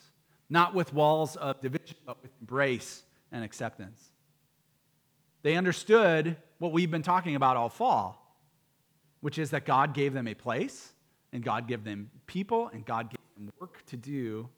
Not 0.50 0.74
with 0.74 0.94
walls 0.94 1.36
of 1.36 1.60
division, 1.62 1.98
but 2.06 2.22
with 2.22 2.32
embrace 2.40 3.04
and 3.32 3.44
acceptance. 3.44 4.12
They 5.46 5.58
understood 5.58 6.38
what 6.58 6.72
we've 6.72 6.90
been 6.90 7.04
talking 7.04 7.36
about 7.36 7.56
all 7.56 7.70
fall, 7.70 8.36
which 9.22 9.38
is 9.38 9.52
that 9.52 9.64
God 9.64 9.94
gave 9.94 10.12
them 10.12 10.28
a 10.28 10.34
place, 10.34 10.92
and 11.32 11.44
God 11.44 11.68
gave 11.68 11.84
them 11.84 12.10
people, 12.26 12.72
and 12.74 12.84
God 12.84 13.12
gave 13.12 13.20
them 13.38 13.54
work 13.60 13.86
to 13.90 13.96
do 13.96 14.50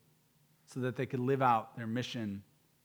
so 0.65 0.79
that 0.79 0.96
they 0.96 1.06
could 1.06 1.20
live 1.20 1.41
out 1.41 1.75
their 1.75 1.88
mission 1.88 2.41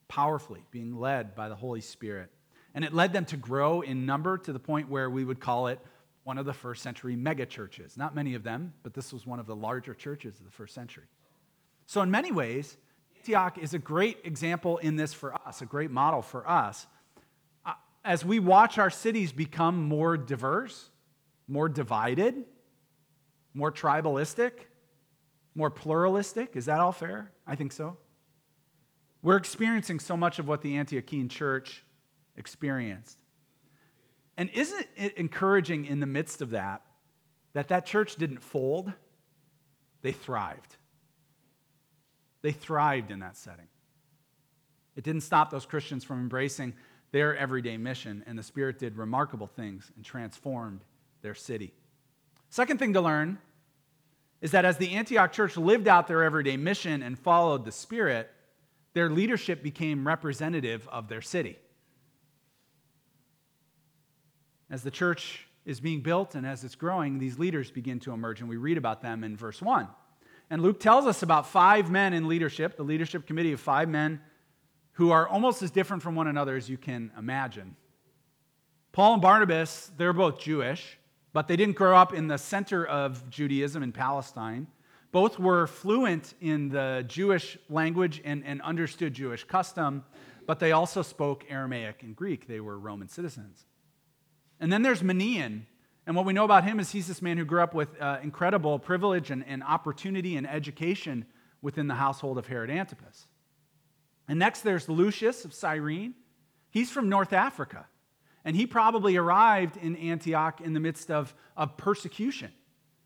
powerfully, 0.09 0.65
being 0.69 0.99
led 0.99 1.33
by 1.33 1.47
the 1.47 1.55
Holy 1.55 1.79
Spirit. 1.79 2.29
And 2.75 2.83
it 2.83 2.93
led 2.93 3.13
them 3.13 3.23
to 3.23 3.37
grow 3.37 3.79
in 3.79 4.05
number 4.05 4.37
to 4.37 4.51
the 4.51 4.59
point 4.59 4.89
where 4.89 5.09
we 5.09 5.23
would 5.23 5.39
call 5.39 5.67
it 5.67 5.79
one 6.25 6.37
of 6.37 6.45
the 6.45 6.51
first 6.51 6.83
century 6.83 7.15
mega 7.15 7.45
churches. 7.45 7.95
Not 7.95 8.13
many 8.13 8.35
of 8.35 8.43
them, 8.43 8.73
but 8.83 8.93
this 8.93 9.13
was 9.13 9.25
one 9.25 9.39
of 9.39 9.47
the 9.47 9.55
larger 9.55 9.93
churches 9.93 10.39
of 10.39 10.43
the 10.43 10.51
first 10.51 10.75
century. 10.75 11.05
So, 11.85 12.01
in 12.01 12.11
many 12.11 12.33
ways, 12.33 12.75
Antioch 13.15 13.57
is 13.57 13.73
a 13.73 13.79
great 13.79 14.17
example 14.25 14.77
in 14.79 14.97
this 14.97 15.13
for 15.13 15.33
us, 15.47 15.61
a 15.61 15.65
great 15.65 15.89
model 15.89 16.21
for 16.21 16.45
us. 16.45 16.85
As 18.03 18.25
we 18.25 18.39
watch 18.39 18.77
our 18.77 18.89
cities 18.89 19.31
become 19.31 19.81
more 19.87 20.17
diverse, 20.17 20.89
more 21.47 21.69
divided, 21.69 22.43
more 23.53 23.71
tribalistic, 23.71 24.51
more 25.55 25.69
pluralistic, 25.69 26.55
is 26.55 26.65
that 26.65 26.79
all 26.79 26.91
fair? 26.91 27.31
I 27.47 27.55
think 27.55 27.71
so. 27.71 27.97
We're 29.21 29.37
experiencing 29.37 29.99
so 29.99 30.17
much 30.17 30.39
of 30.39 30.47
what 30.47 30.61
the 30.61 30.75
Antiochian 30.75 31.29
church 31.29 31.83
experienced. 32.35 33.17
And 34.35 34.49
isn't 34.49 34.87
it 34.97 35.17
encouraging 35.17 35.85
in 35.85 35.99
the 35.99 36.05
midst 36.05 36.41
of 36.41 36.49
that 36.51 36.81
that 37.53 37.67
that 37.69 37.85
church 37.85 38.15
didn't 38.15 38.41
fold? 38.43 38.91
They 40.01 40.11
thrived. 40.11 40.75
They 42.41 42.51
thrived 42.51 43.11
in 43.11 43.19
that 43.19 43.37
setting. 43.37 43.67
It 44.95 45.03
didn't 45.03 45.21
stop 45.21 45.49
those 45.49 45.65
Christians 45.65 46.03
from 46.03 46.19
embracing 46.19 46.73
their 47.13 47.37
everyday 47.37 47.77
mission, 47.77 48.23
and 48.25 48.37
the 48.37 48.43
Spirit 48.43 48.79
did 48.79 48.97
remarkable 48.97 49.47
things 49.47 49.91
and 49.95 50.03
transformed 50.03 50.81
their 51.21 51.35
city. 51.35 51.71
Second 52.49 52.79
thing 52.79 52.93
to 52.93 53.01
learn 53.01 53.37
is 54.41 54.51
that 54.51 54.65
as 54.65 54.77
the 54.77 54.91
Antioch 54.95 55.31
church 55.31 55.55
lived 55.55 55.87
out 55.87 56.07
their 56.07 56.23
everyday 56.23 56.57
mission 56.57 57.03
and 57.03 57.17
followed 57.17 57.65
the 57.65 57.71
Spirit, 57.71 58.31
their 58.93 59.09
leadership 59.09 59.61
became 59.61 60.05
representative 60.07 60.89
of 60.91 61.07
their 61.07 61.21
city. 61.21 61.57
As 64.71 64.81
the 64.81 64.91
church 64.91 65.47
is 65.65 65.79
being 65.79 66.01
built 66.01 66.33
and 66.33 66.47
as 66.47 66.63
it's 66.63 66.75
growing, 66.75 67.19
these 67.19 67.37
leaders 67.37 67.69
begin 67.69 67.99
to 68.01 68.11
emerge, 68.11 68.39
and 68.39 68.49
we 68.49 68.57
read 68.57 68.77
about 68.77 69.03
them 69.03 69.23
in 69.23 69.37
verse 69.37 69.61
1. 69.61 69.87
And 70.49 70.63
Luke 70.63 70.79
tells 70.79 71.05
us 71.05 71.21
about 71.21 71.45
five 71.45 71.91
men 71.91 72.13
in 72.13 72.27
leadership, 72.27 72.75
the 72.75 72.83
leadership 72.83 73.27
committee 73.27 73.53
of 73.53 73.59
five 73.59 73.87
men 73.87 74.19
who 74.93 75.11
are 75.11 75.27
almost 75.27 75.61
as 75.61 75.71
different 75.71 76.03
from 76.03 76.15
one 76.15 76.27
another 76.27 76.55
as 76.55 76.69
you 76.69 76.77
can 76.77 77.11
imagine. 77.17 77.75
Paul 78.91 79.13
and 79.13 79.21
Barnabas, 79.21 79.91
they're 79.97 80.13
both 80.13 80.39
Jewish, 80.39 80.97
but 81.33 81.47
they 81.47 81.55
didn't 81.55 81.75
grow 81.75 81.97
up 81.97 82.13
in 82.13 82.27
the 82.27 82.37
center 82.37 82.85
of 82.85 83.27
Judaism 83.29 83.81
in 83.81 83.91
Palestine. 83.91 84.67
Both 85.11 85.39
were 85.39 85.67
fluent 85.67 86.35
in 86.41 86.69
the 86.69 87.03
Jewish 87.07 87.57
language 87.69 88.21
and, 88.23 88.43
and 88.45 88.61
understood 88.61 89.13
Jewish 89.13 89.43
custom, 89.43 90.03
but 90.45 90.59
they 90.59 90.71
also 90.71 91.01
spoke 91.01 91.45
Aramaic 91.49 92.03
and 92.03 92.15
Greek. 92.15 92.47
They 92.47 92.59
were 92.59 92.77
Roman 92.77 93.09
citizens. 93.09 93.65
And 94.59 94.71
then 94.71 94.83
there's 94.83 95.01
Manaen. 95.01 95.63
And 96.05 96.15
what 96.15 96.25
we 96.25 96.33
know 96.33 96.45
about 96.45 96.63
him 96.63 96.79
is 96.79 96.91
he's 96.91 97.07
this 97.07 97.21
man 97.21 97.37
who 97.37 97.45
grew 97.45 97.61
up 97.61 97.73
with 97.73 97.89
uh, 97.99 98.19
incredible 98.21 98.77
privilege 98.77 99.31
and, 99.31 99.43
and 99.47 99.63
opportunity 99.63 100.35
and 100.35 100.47
education 100.47 101.25
within 101.61 101.87
the 101.87 101.95
household 101.95 102.37
of 102.37 102.47
Herod 102.47 102.69
Antipas. 102.69 103.27
And 104.27 104.39
next 104.39 104.61
there's 104.61 104.87
Lucius 104.87 105.45
of 105.45 105.53
Cyrene. 105.53 106.15
He's 106.69 106.89
from 106.89 107.09
North 107.09 107.33
Africa. 107.33 107.85
And 108.45 108.55
he 108.55 108.65
probably 108.65 109.15
arrived 109.15 109.77
in 109.77 109.95
Antioch 109.95 110.61
in 110.61 110.73
the 110.73 110.79
midst 110.79 111.09
of, 111.09 111.33
of 111.55 111.77
persecution 111.77 112.51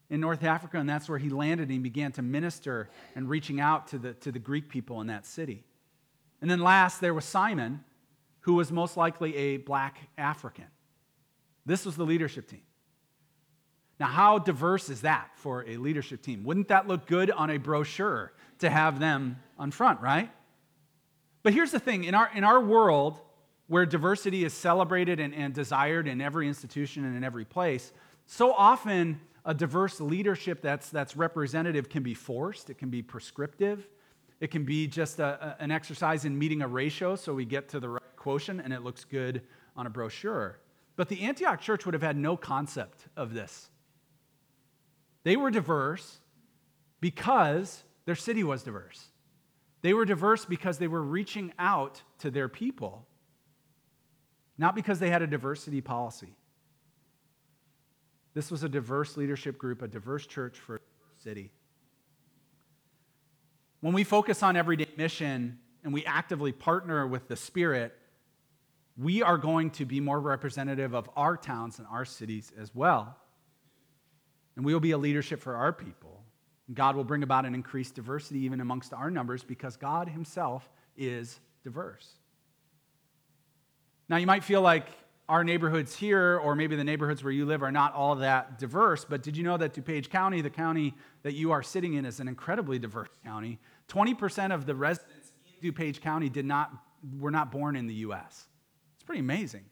in 0.10 0.22
North 0.22 0.44
Africa, 0.44 0.78
and 0.78 0.90
that's 0.90 1.10
where 1.10 1.18
he 1.18 1.30
landed 1.30 1.70
and 1.70 1.84
began 1.84 2.12
to 2.14 2.22
minister 2.22 2.90
and 3.16 3.30
reaching 3.30 3.60
out 3.60 3.88
to 3.90 3.98
the, 3.98 4.14
to 4.16 4.32
the 4.32 4.40
Greek 4.40 4.70
people 4.70 5.02
in 5.02 5.08
that 5.08 5.26
city. 5.26 5.64
And 6.42 6.50
then 6.50 6.60
last, 6.60 7.02
there 7.02 7.14
was 7.14 7.26
Simon, 7.26 7.84
who 8.42 8.54
was 8.54 8.72
most 8.72 8.96
likely 8.96 9.36
a 9.36 9.58
black 9.58 9.98
African. 10.18 10.68
This 11.66 11.86
was 11.86 11.98
the 11.98 12.06
leadership 12.06 12.48
team. 12.48 12.62
Now, 14.00 14.08
how 14.08 14.40
diverse 14.40 14.90
is 14.90 15.02
that 15.02 15.32
for 15.36 15.66
a 15.68 15.78
leadership 15.78 16.22
team? 16.22 16.44
Wouldn't 16.44 16.70
that 16.70 16.88
look 16.88 17.08
good 17.08 17.32
on 17.32 17.50
a 17.50 17.58
brochure 17.58 18.32
to 18.60 18.70
have 18.70 19.00
them 19.00 19.38
on 19.58 19.72
front, 19.72 20.00
right? 20.02 20.30
But 21.48 21.54
here's 21.54 21.72
the 21.72 21.80
thing 21.80 22.04
in 22.04 22.14
our, 22.14 22.30
in 22.36 22.44
our 22.44 22.60
world, 22.60 23.22
where 23.68 23.86
diversity 23.86 24.44
is 24.44 24.54
celebrated 24.54 25.22
and, 25.22 25.34
and 25.34 25.54
desired 25.54 26.06
in 26.06 26.20
every 26.20 26.46
institution 26.46 27.06
and 27.06 27.16
in 27.16 27.24
every 27.24 27.46
place, 27.46 27.94
so 28.26 28.52
often 28.52 29.22
a 29.46 29.54
diverse 29.54 30.02
leadership 30.02 30.62
that's, 30.62 30.90
that's 30.90 31.16
representative 31.16 31.88
can 31.88 32.04
be 32.04 32.14
forced, 32.14 32.70
it 32.70 32.78
can 32.78 32.90
be 32.90 33.02
prescriptive, 33.02 33.88
it 34.42 34.52
can 34.52 34.66
be 34.66 34.88
just 34.88 35.20
a, 35.20 35.56
a, 35.58 35.64
an 35.64 35.72
exercise 35.72 36.26
in 36.26 36.38
meeting 36.38 36.64
a 36.64 36.68
ratio 36.68 37.16
so 37.16 37.34
we 37.34 37.46
get 37.46 37.70
to 37.70 37.80
the 37.80 37.88
right 37.88 38.16
quotient 38.18 38.60
and 38.62 38.74
it 38.74 38.84
looks 38.84 39.06
good 39.06 39.42
on 39.78 39.88
a 39.88 39.90
brochure. 39.90 40.60
But 40.98 41.08
the 41.08 41.22
Antioch 41.22 41.62
church 41.62 41.86
would 41.86 41.94
have 41.94 42.04
had 42.04 42.18
no 42.18 42.36
concept 42.36 43.06
of 43.16 43.34
this. 43.34 43.70
They 45.24 45.38
were 45.38 45.50
diverse 45.50 46.18
because 47.00 47.86
their 48.04 48.16
city 48.16 48.44
was 48.44 48.64
diverse. 48.64 49.12
They 49.82 49.94
were 49.94 50.06
diverse 50.06 50.46
because 50.46 50.78
they 50.80 50.88
were 50.88 51.04
reaching 51.04 51.54
out 51.60 52.02
to 52.20 52.32
their 52.32 52.50
people, 52.50 53.06
not 54.58 54.76
because 54.76 55.00
they 55.00 55.10
had 55.10 55.22
a 55.22 55.28
diversity 55.28 55.82
policy. 55.82 56.36
This 58.34 58.52
was 58.52 58.64
a 58.64 58.70
diverse 58.70 59.18
leadership 59.18 59.58
group, 59.58 59.82
a 59.82 59.88
diverse 59.88 60.26
church 60.28 60.60
for 60.60 60.76
a 60.76 60.80
city. 61.24 61.52
When 63.82 63.94
we 63.94 64.04
focus 64.04 64.44
on 64.44 64.56
everyday 64.56 64.88
mission 64.98 65.60
and 65.84 65.94
we 65.94 66.04
actively 66.06 66.52
partner 66.52 67.06
with 67.06 67.28
the 67.28 67.36
Spirit, 67.36 67.94
we 68.98 69.22
are 69.22 69.38
going 69.38 69.70
to 69.72 69.86
be 69.86 70.00
more 70.00 70.20
representative 70.20 70.96
of 70.96 71.08
our 71.16 71.38
towns 71.38 71.78
and 71.78 71.88
our 71.88 72.04
cities 72.04 72.52
as 72.60 72.74
well. 72.74 73.16
and 74.58 74.66
we 74.66 74.74
will 74.74 74.82
be 74.82 74.92
a 74.92 74.98
leadership 74.98 75.40
for 75.40 75.56
our 75.56 75.72
people. 75.72 76.24
God 76.74 76.96
will 76.96 77.04
bring 77.04 77.24
about 77.24 77.46
an 77.46 77.56
increased 77.56 77.96
diversity 77.96 78.40
even 78.40 78.60
amongst 78.60 78.94
our 78.94 79.10
numbers 79.10 79.44
because 79.44 79.78
God 79.78 80.10
Himself 80.10 80.70
is 80.98 81.40
diverse. 81.64 82.14
Now, 84.10 84.18
you 84.18 84.28
might 84.28 84.44
feel 84.44 84.62
like 84.62 84.88
our 85.30 85.44
neighborhoods 85.44 85.96
here, 85.96 86.38
or 86.38 86.56
maybe 86.56 86.76
the 86.76 86.84
neighborhoods 86.84 87.24
where 87.24 87.34
you 87.34 87.46
live, 87.46 87.62
are 87.62 87.72
not 87.72 87.94
all 87.94 88.16
that 88.16 88.58
diverse, 88.60 89.04
but 89.04 89.22
did 89.22 89.36
you 89.36 89.44
know 89.44 89.58
that 89.58 89.74
DuPage 89.74 90.10
County, 90.10 90.42
the 90.42 90.50
county 90.50 90.94
that 91.24 91.34
you 91.34 91.52
are 91.52 91.62
sitting 91.62 91.96
in, 91.96 92.06
is 92.06 92.20
an 92.20 92.30
incredibly 92.30 92.80
diverse 92.80 93.10
county? 93.26 93.60
20% 93.90 94.54
of 94.54 94.66
the 94.66 94.74
residents 94.74 95.34
in 95.62 95.72
DuPage 95.72 96.00
County 96.02 96.30
did 96.30 96.46
not, 96.46 96.72
were 97.20 97.32
not 97.32 97.52
born 97.52 97.76
in 97.76 97.88
the 97.88 97.94
U.S. 97.96 98.48
It's 98.96 99.04
pretty 99.04 99.20
amazing. 99.20 99.66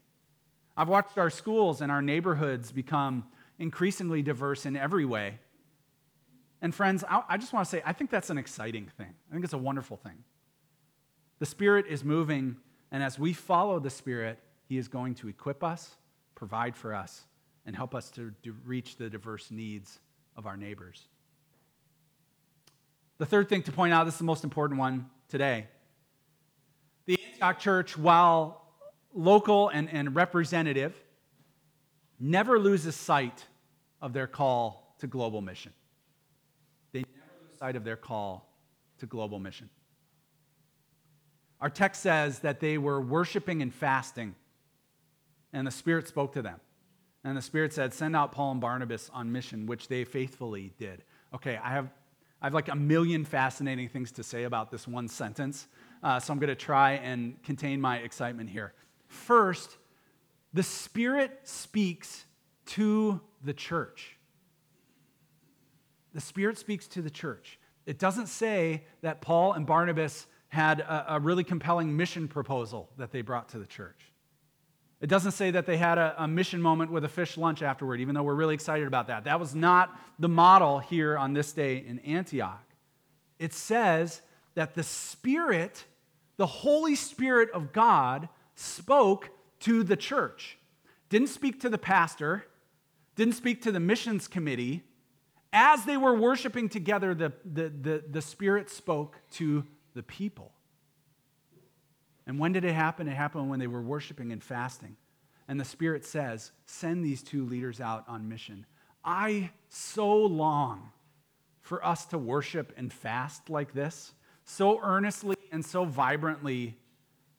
I've 0.76 0.90
watched 0.90 1.18
our 1.18 1.30
schools 1.30 1.80
and 1.80 1.90
our 1.90 2.02
neighborhoods 2.02 2.74
become 2.74 3.26
increasingly 3.58 4.22
diverse 4.22 4.66
in 4.66 4.76
every 4.76 5.06
way. 5.06 5.40
And 6.66 6.74
friends, 6.74 7.04
I 7.08 7.38
just 7.38 7.54
want 7.54 7.64
to 7.64 7.70
say, 7.70 7.84
I 7.86 7.94
think 7.94 8.10
that's 8.10 8.32
an 8.32 8.40
exciting 8.40 8.88
thing. 8.98 9.14
I 9.30 9.34
think 9.34 9.44
it's 9.44 9.54
a 9.54 9.58
wonderful 9.60 9.98
thing. 9.98 10.24
The 11.38 11.46
Spirit 11.46 11.86
is 11.88 12.04
moving, 12.04 12.58
and 12.92 13.04
as 13.04 13.20
we 13.20 13.34
follow 13.34 13.78
the 13.80 13.92
Spirit, 13.92 14.40
He 14.68 14.80
is 14.80 14.88
going 14.88 15.14
to 15.16 15.28
equip 15.28 15.64
us, 15.64 15.92
provide 16.34 16.76
for 16.76 16.96
us, 16.96 17.26
and 17.68 17.76
help 17.76 17.94
us 17.94 18.10
to, 18.14 18.34
reach 18.66 18.98
the 18.98 19.12
diverse 19.12 19.52
needs 19.52 20.00
of 20.36 20.48
our 20.48 20.58
neighbors. 20.58 21.04
The 23.20 23.28
third 23.28 23.48
thing 23.48 23.62
to 23.62 23.72
point 23.72 23.94
out, 23.94 24.06
this 24.06 24.16
is 24.16 24.18
the 24.18 24.24
most 24.24 24.44
important 24.44 24.80
one 24.80 25.06
today. 25.30 25.68
The 27.06 27.20
Antioch 27.30 27.60
church, 27.60 27.96
while 27.96 28.64
local 29.14 29.70
and, 29.70 29.88
and 29.92 30.16
representative, 30.16 30.96
never 32.20 32.58
loses 32.58 32.96
sight 32.96 33.46
of 34.02 34.14
their 34.14 34.26
call 34.26 34.96
to 34.98 35.06
global 35.06 35.44
mission. 35.44 35.72
Sight 37.58 37.76
of 37.76 37.84
their 37.84 37.96
call 37.96 38.50
to 39.00 39.06
global 39.06 39.40
mission. 39.40 39.70
Our 41.62 41.70
text 41.70 42.02
says 42.02 42.40
that 42.40 42.60
they 42.60 42.78
were 42.78 43.02
worshiping 43.02 43.62
and 43.62 43.74
fasting, 43.74 44.36
and 45.54 45.66
the 45.66 45.72
Spirit 45.72 46.08
spoke 46.08 46.34
to 46.34 46.42
them. 46.42 46.60
And 47.24 47.36
the 47.36 47.42
Spirit 47.42 47.74
said, 47.74 47.94
Send 47.94 48.16
out 48.16 48.32
Paul 48.32 48.52
and 48.52 48.62
Barnabas 48.62 49.10
on 49.14 49.32
mission, 49.32 49.66
which 49.66 49.88
they 49.88 50.04
faithfully 50.04 50.74
did. 50.78 51.04
Okay, 51.34 51.60
I 51.64 51.70
have, 51.70 51.90
I 52.42 52.48
have 52.48 52.54
like 52.54 52.68
a 52.68 52.76
million 52.76 53.26
fascinating 53.26 53.90
things 53.90 54.12
to 54.14 54.24
say 54.24 54.44
about 54.44 54.70
this 54.70 54.88
one 54.88 55.08
sentence, 55.08 55.68
uh, 56.04 56.20
so 56.20 56.34
I'm 56.34 56.40
going 56.40 56.50
to 56.50 56.56
try 56.56 56.94
and 56.94 57.42
contain 57.42 57.82
my 57.82 57.98
excitement 57.98 58.50
here. 58.50 58.74
First, 59.08 59.78
the 60.54 60.62
Spirit 60.64 61.40
speaks 61.44 62.26
to 62.68 63.22
the 63.44 63.54
church. 63.54 64.18
The 66.16 66.22
Spirit 66.22 66.58
speaks 66.58 66.88
to 66.88 67.02
the 67.02 67.10
church. 67.10 67.60
It 67.86 68.00
doesn't 68.00 68.28
say 68.28 68.86
that 69.02 69.20
Paul 69.20 69.52
and 69.52 69.68
Barnabas 69.68 70.26
had 70.48 70.80
a, 70.80 71.16
a, 71.16 71.20
really 71.20 71.44
compelling 71.44 71.96
mission 71.98 72.30
proposal 72.30 72.90
that 72.98 73.12
they 73.12 73.22
brought 73.22 73.50
to 73.50 73.60
the 73.60 73.66
church. 73.66 74.00
It 75.02 75.08
doesn't 75.08 75.34
say 75.34 75.52
that 75.52 75.66
they 75.66 75.76
had 75.76 75.98
a, 75.98 76.16
a 76.18 76.26
mission 76.26 76.62
moment 76.62 76.90
with 76.90 77.04
a 77.04 77.10
fish 77.10 77.38
lunch 77.38 77.62
afterward, 77.62 78.00
even 78.00 78.16
though 78.16 78.24
we're 78.24 78.34
really 78.34 78.54
excited 78.54 78.88
about 78.88 79.08
that. 79.08 79.26
That 79.26 79.42
was 79.42 79.54
not 79.54 79.94
the 80.18 80.30
model 80.30 80.80
here 80.80 81.18
on 81.18 81.34
this 81.34 81.52
day 81.52 81.84
in 81.86 82.00
Antioch. 82.00 82.64
It 83.38 83.52
says 83.52 84.22
that 84.54 84.74
the 84.74 84.84
Spirit, 84.84 85.84
the 86.38 86.48
Holy 86.48 86.96
Spirit 86.96 87.50
of 87.52 87.74
God, 87.74 88.30
spoke 88.56 89.32
to 89.60 89.84
the 89.84 89.98
church. 89.98 90.58
Didn't 91.10 91.28
speak 91.28 91.60
to 91.60 91.70
the 91.70 91.78
pastor, 91.78 92.46
didn't 93.18 93.34
speak 93.34 93.62
to 93.64 93.72
the 93.74 93.82
missions 93.82 94.30
committee. 94.30 94.84
As 95.58 95.86
they 95.86 95.96
were 95.96 96.14
worshiping 96.14 96.68
together, 96.68 97.16
the, 97.16 97.32
the, 97.46 97.70
the, 97.70 98.04
the 98.12 98.22
Spirit 98.22 98.70
spoke 98.70 99.22
to 99.36 99.66
the 99.94 100.04
people. 100.04 100.52
And 102.28 102.40
when 102.40 102.52
did 102.52 102.66
it 102.66 102.74
happen? 102.74 103.08
It 103.08 103.16
happened 103.16 103.50
when 103.50 103.62
they 103.62 103.68
were 103.68 103.82
worshiping 103.82 104.34
and 104.34 104.44
fasting. 104.44 104.98
And 105.48 105.58
the 105.58 105.64
Spirit 105.64 106.04
says, 106.04 106.52
Send 106.66 107.06
these 107.06 107.24
two 107.24 107.46
leaders 107.46 107.80
out 107.80 108.04
on 108.10 108.28
mission. 108.28 108.66
I 109.06 109.52
so 109.70 110.14
long 110.14 110.90
for 111.62 111.84
us 111.86 112.06
to 112.08 112.18
worship 112.18 112.74
and 112.76 112.92
fast 112.92 113.50
like 113.50 113.74
this, 113.74 114.12
so 114.44 114.82
earnestly 114.84 115.38
and 115.54 115.66
so 115.66 115.86
vibrantly 115.86 116.78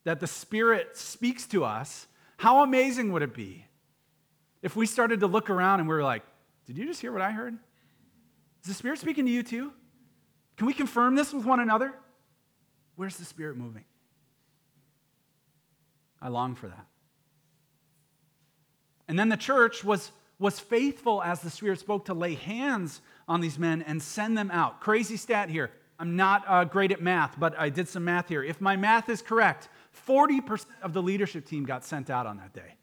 that 0.05 0.20
the 0.20 0.26
Spirit 0.26 0.96
speaks 0.96 1.46
to 1.48 1.66
us. 1.66 2.07
How 2.38 2.62
amazing 2.62 3.12
would 3.12 3.20
it 3.20 3.35
be 3.35 3.66
if 4.62 4.74
we 4.74 4.87
started 4.87 5.20
to 5.20 5.26
look 5.26 5.50
around 5.50 5.81
and 5.81 5.88
we 5.88 5.94
were 5.94 6.02
like, 6.02 6.22
Did 6.64 6.79
you 6.79 6.87
just 6.87 7.02
hear 7.02 7.12
what 7.12 7.20
I 7.20 7.33
heard? 7.33 7.59
Is 8.62 8.69
the 8.69 8.75
Spirit 8.75 8.99
speaking 8.99 9.27
to 9.27 9.31
you 9.31 9.42
too? 9.42 9.73
Can 10.57 10.66
we 10.66 10.75
confirm 10.75 11.14
this 11.14 11.33
with 11.33 11.45
one 11.45 11.61
another? 11.61 11.92
Where's 12.97 13.16
the 13.16 13.25
Spirit 13.25 13.57
moving? 13.57 13.85
I 16.21 16.29
long 16.29 16.55
for 16.55 16.69
that. 16.69 16.87
And 19.09 19.19
then 19.19 19.29
the 19.29 19.37
church 19.37 19.85
was, 19.85 20.11
was 20.38 20.59
faithful 20.59 21.23
as 21.23 21.40
the 21.40 21.51
Spirit 21.51 21.79
spoke 21.79 22.07
to 22.07 22.14
lay 22.14 22.35
hands 22.35 23.01
on 23.29 23.40
these 23.40 23.59
men 23.59 23.83
and 23.83 24.03
send 24.03 24.37
them 24.37 24.51
out. 24.51 24.81
Crazy 24.81 25.16
stat 25.16 25.51
here. 25.51 25.71
I'm 25.99 26.16
not 26.16 26.45
uh, 26.47 26.64
great 26.64 26.92
at 26.92 27.01
math, 27.01 27.38
but 27.38 27.59
I 27.59 27.71
did 27.71 27.88
some 27.88 28.05
math 28.05 28.29
here. 28.29 28.42
If 28.42 28.61
my 28.61 28.77
math 28.77 29.09
is 29.09 29.23
correct, 29.23 29.69
40% 30.07 30.66
of 30.83 30.92
the 30.92 31.03
leadership 31.03 31.47
team 31.47 31.64
got 31.64 31.85
sent 31.85 32.11
out 32.11 32.27
on 32.27 32.37
that 32.38 32.53
day. 32.53 32.75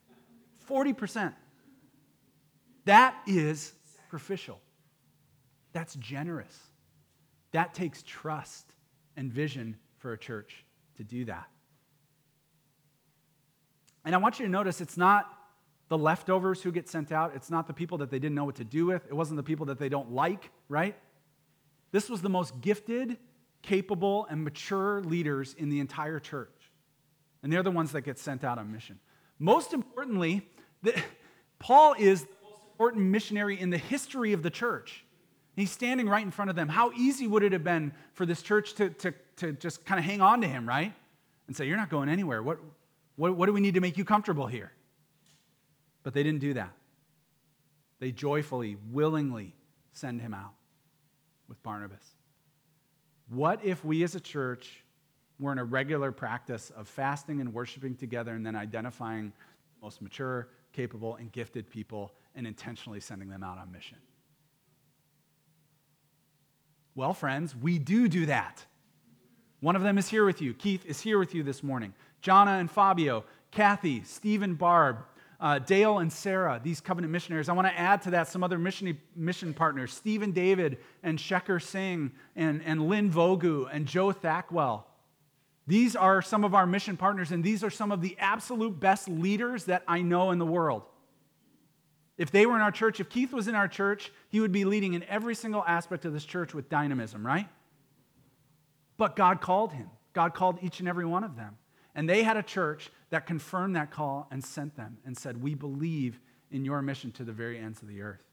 40%. 0.68 1.34
That 2.86 3.16
is 3.28 3.74
sacrificial. 3.96 4.60
That's 5.74 5.96
generous. 5.96 6.58
That 7.52 7.74
takes 7.74 8.04
trust 8.04 8.66
and 9.18 9.32
vision 9.32 9.78
for 9.98 10.14
a 10.14 10.18
church 10.18 10.66
to 10.98 11.04
do 11.04 11.26
that. 11.26 11.48
And 14.06 14.14
I 14.14 14.18
want 14.18 14.40
you 14.40 14.46
to 14.46 14.52
notice 14.52 14.82
it's 14.82 14.98
not 14.98 15.32
the 15.90 15.98
leftovers 15.98 16.62
who 16.62 16.72
get 16.72 16.90
sent 16.90 17.12
out, 17.12 17.34
it's 17.36 17.52
not 17.52 17.68
the 17.68 17.74
people 17.74 18.00
that 18.00 18.10
they 18.10 18.20
didn't 18.20 18.36
know 18.36 18.46
what 18.46 18.56
to 18.56 18.64
do 18.64 18.86
with, 18.86 19.06
it 19.08 19.14
wasn't 19.14 19.38
the 19.38 19.44
people 19.44 19.68
that 19.68 19.80
they 19.80 19.90
don't 19.90 20.12
like, 20.12 20.50
right? 20.68 20.96
This 21.92 22.10
was 22.10 22.22
the 22.22 22.30
most 22.30 22.60
gifted, 22.62 23.18
capable, 23.62 24.26
and 24.30 24.44
mature 24.44 25.02
leaders 25.02 25.54
in 25.54 25.70
the 25.70 25.80
entire 25.80 26.20
church. 26.20 26.50
And 27.44 27.52
they're 27.52 27.64
the 27.64 27.72
ones 27.72 27.92
that 27.92 28.02
get 28.02 28.18
sent 28.18 28.44
out 28.44 28.58
on 28.58 28.72
mission. 28.72 29.00
Most 29.38 29.74
importantly, 29.74 30.48
the, 30.82 31.00
Paul 31.60 31.96
is 32.00 32.22
the 32.24 32.30
most 32.44 32.64
important 32.72 33.04
missionary 33.04 33.60
in 33.60 33.70
the 33.70 33.78
history 33.78 34.34
of 34.34 34.42
the 34.42 34.50
church. 34.50 35.03
He's 35.56 35.72
standing 35.72 36.10
right 36.10 36.24
in 36.24 36.32
front 36.32 36.50
of 36.50 36.56
them. 36.56 36.68
How 36.68 36.92
easy 36.94 37.28
would 37.28 37.44
it 37.44 37.52
have 37.52 37.64
been 37.64 37.94
for 38.14 38.26
this 38.26 38.42
church 38.42 38.74
to, 38.76 38.90
to, 38.90 39.14
to 39.38 39.54
just 39.54 39.86
kind 39.86 40.00
of 40.00 40.06
hang 40.06 40.20
on 40.20 40.42
to 40.42 40.48
him, 40.48 40.68
right? 40.68 40.94
And 41.48 41.56
say, 41.56 41.68
You're 41.68 41.78
not 41.78 41.90
going 41.90 42.10
anywhere. 42.10 42.42
What, 42.42 42.60
what, 43.16 43.36
what 43.36 43.46
do 43.46 43.54
we 43.54 43.62
need 43.62 43.76
to 43.76 43.82
make 43.82 43.98
you 43.98 44.06
comfortable 44.06 44.48
here? 44.48 44.72
But 46.02 46.14
they 46.14 46.24
didn't 46.24 46.42
do 46.42 46.56
that. 46.56 46.72
They 48.00 48.12
joyfully, 48.12 48.78
willingly 48.92 49.56
send 49.94 50.22
him 50.22 50.34
out 50.34 50.54
with 51.48 51.62
Barnabas. 51.64 52.04
What 53.30 53.64
if 53.64 53.86
we 53.86 54.04
as 54.04 54.16
a 54.16 54.20
church 54.20 54.84
were 55.40 55.52
in 55.52 55.60
a 55.60 55.64
regular 55.64 56.12
practice 56.12 56.72
of 56.76 56.88
fasting 56.88 57.42
and 57.42 57.54
worshiping 57.54 57.96
together 57.96 58.34
and 58.34 58.46
then 58.46 58.56
identifying 58.56 59.30
the 59.30 59.86
most 59.86 60.02
mature, 60.02 60.50
capable, 60.74 61.16
and 61.16 61.32
gifted 61.32 61.70
people 61.70 62.12
and 62.36 62.48
intentionally 62.48 63.00
sending 63.00 63.30
them 63.30 63.44
out 63.44 63.58
on 63.58 63.72
mission? 63.72 63.98
Well, 66.96 67.14
friends, 67.14 67.56
we 67.56 67.80
do 67.80 68.08
do 68.08 68.28
that. 68.28 68.66
One 69.62 69.76
of 69.76 69.82
them 69.82 69.98
is 69.98 70.10
here 70.10 70.26
with 70.26 70.42
you. 70.42 70.54
Keith 70.54 70.86
is 70.86 71.02
here 71.02 71.18
with 71.18 71.34
you 71.34 71.42
this 71.42 71.64
morning. 71.64 71.94
Jana 72.22 72.52
and 72.52 72.70
Fabio, 72.70 73.24
Kathy, 73.52 74.04
Stephen 74.04 74.56
Barb, 74.56 74.98
uh, 75.40 75.60
Dale 75.60 76.00
and 76.00 76.12
Sarah, 76.12 76.60
these 76.64 76.80
covenant 76.80 77.12
missionaries. 77.12 77.50
I 77.50 77.54
want 77.54 77.68
to 77.68 77.78
add 77.78 78.02
to 78.04 78.12
that 78.12 78.28
some 78.28 78.44
other 78.44 78.58
mission, 78.58 78.98
mission 79.16 79.54
partners 79.54 79.94
Stephen 79.94 80.32
David 80.32 80.78
and 81.02 81.18
Shekhar 81.18 81.62
Singh 81.62 82.12
and, 82.36 82.62
and 82.64 82.88
Lynn 82.88 83.12
Vogu 83.12 83.68
and 83.72 83.86
Joe 83.86 84.12
Thackwell. 84.12 84.84
These 85.66 85.96
are 85.96 86.22
some 86.22 86.44
of 86.44 86.54
our 86.54 86.68
mission 86.68 86.98
partners, 86.98 87.32
and 87.32 87.44
these 87.44 87.64
are 87.64 87.70
some 87.70 87.92
of 87.92 88.02
the 88.02 88.16
absolute 88.20 88.80
best 88.80 89.08
leaders 89.08 89.66
that 89.66 89.84
I 89.88 90.02
know 90.02 90.32
in 90.32 90.40
the 90.40 90.46
world. 90.46 90.84
If 92.18 92.32
they 92.32 92.46
were 92.46 92.56
in 92.56 92.62
our 92.62 92.72
church, 92.72 93.00
if 93.00 93.10
Keith 93.10 93.34
was 93.34 93.48
in 93.48 93.56
our 93.56 93.68
church, 93.68 94.12
he 94.30 94.40
would 94.40 94.52
be 94.52 94.66
leading 94.66 94.94
in 94.94 95.04
every 95.04 95.36
single 95.36 95.64
aspect 95.66 96.06
of 96.06 96.14
this 96.14 96.26
church 96.26 96.54
with 96.54 96.70
dynamism, 96.70 97.26
right? 97.26 97.48
But 98.98 99.16
God 99.16 99.42
called 99.42 99.74
him. 99.74 99.90
God 100.14 100.36
called 100.36 100.60
each 100.62 100.80
and 100.80 100.88
every 100.88 101.06
one 101.06 101.24
of 101.24 101.36
them. 101.36 101.58
And 101.96 102.08
they 102.08 102.24
had 102.24 102.38
a 102.38 102.44
church 102.44 102.92
that 103.10 103.26
confirmed 103.26 103.76
that 103.76 103.92
call 103.92 104.28
and 104.32 104.44
sent 104.44 104.76
them 104.76 104.98
and 105.06 105.18
said, 105.18 105.42
We 105.42 105.56
believe 105.56 106.20
in 106.52 106.66
your 106.66 106.82
mission 106.82 107.12
to 107.14 107.24
the 107.24 107.32
very 107.32 107.58
ends 107.58 107.82
of 107.82 107.88
the 107.88 108.02
earth. 108.02 108.24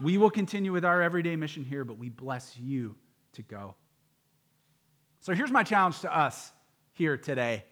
We 0.00 0.18
will 0.18 0.30
continue 0.30 0.72
with 0.72 0.84
our 0.84 1.02
everyday 1.02 1.36
mission 1.36 1.64
here, 1.64 1.84
but 1.84 1.98
we 1.98 2.08
bless 2.08 2.56
you 2.58 2.96
to 3.34 3.42
go. 3.42 3.74
So 5.20 5.34
here's 5.34 5.50
my 5.50 5.62
challenge 5.62 6.00
to 6.00 6.16
us 6.16 6.52
here 6.92 7.16
today 7.16 7.64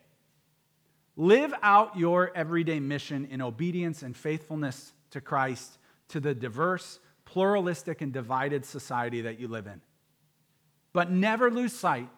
live 1.19 1.53
out 1.63 1.99
your 1.99 2.31
everyday 2.35 2.79
mission 2.79 3.27
in 3.31 3.43
obedience 3.43 4.03
and 4.03 4.17
faithfulness 4.17 4.93
to 5.11 5.21
Christ, 5.21 5.79
to 6.09 6.21
the 6.21 6.33
diverse, 6.33 7.01
pluralistic 7.25 8.01
and 8.01 8.13
divided 8.13 8.65
society 8.65 9.23
that 9.23 9.39
you 9.39 9.49
live 9.49 9.67
in. 9.67 9.83
But 10.93 11.11
never 11.11 11.51
lose 11.51 11.73
sight 11.73 12.09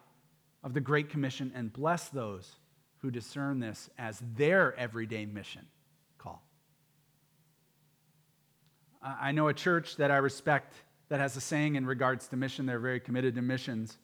of 0.63 0.73
the 0.73 0.79
Great 0.79 1.09
Commission 1.09 1.51
and 1.55 1.73
bless 1.73 2.09
those 2.09 2.55
who 2.99 3.09
discern 3.09 3.59
this 3.59 3.89
as 3.97 4.21
their 4.35 4.77
everyday 4.77 5.25
mission 5.25 5.65
call. 6.19 6.43
I 9.01 9.31
know 9.31 9.47
a 9.47 9.53
church 9.53 9.95
that 9.95 10.11
I 10.11 10.17
respect 10.17 10.75
that 11.09 11.19
has 11.19 11.35
a 11.35 11.41
saying 11.41 11.75
in 11.75 11.87
regards 11.87 12.27
to 12.27 12.37
mission. 12.37 12.67
They're 12.67 12.77
very 12.77 12.99
committed 12.99 13.33
to 13.33 13.41
missions. 13.41 13.97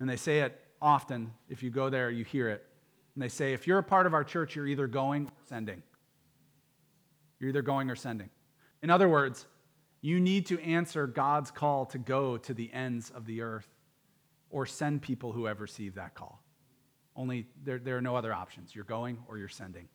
And 0.00 0.10
they 0.10 0.16
say 0.16 0.40
it 0.40 0.60
often. 0.82 1.32
If 1.48 1.62
you 1.62 1.70
go 1.70 1.88
there, 1.88 2.10
you 2.10 2.24
hear 2.24 2.48
it. 2.48 2.66
And 3.14 3.22
they 3.22 3.28
say, 3.28 3.52
if 3.52 3.66
you're 3.66 3.78
a 3.78 3.82
part 3.82 4.06
of 4.06 4.14
our 4.14 4.24
church, 4.24 4.54
you're 4.56 4.66
either 4.66 4.86
going 4.86 5.26
or 5.26 5.32
sending. 5.48 5.82
You're 7.38 7.50
either 7.50 7.62
going 7.62 7.90
or 7.90 7.96
sending. 7.96 8.30
In 8.82 8.90
other 8.90 9.08
words, 9.08 9.46
you 10.00 10.20
need 10.20 10.46
to 10.46 10.60
answer 10.62 11.06
God's 11.06 11.50
call 11.50 11.86
to 11.86 11.98
go 11.98 12.36
to 12.38 12.54
the 12.54 12.72
ends 12.72 13.10
of 13.10 13.26
the 13.26 13.42
earth 13.42 13.68
or 14.48 14.66
send 14.66 15.02
people 15.02 15.32
who 15.32 15.44
have 15.44 15.60
received 15.60 15.96
that 15.96 16.14
call. 16.14 16.42
Only 17.16 17.46
there, 17.62 17.78
there 17.78 17.96
are 17.96 18.02
no 18.02 18.16
other 18.16 18.32
options. 18.32 18.74
You're 18.74 18.84
going 18.84 19.18
or 19.28 19.36
you're 19.36 19.48
sending. 19.48 19.88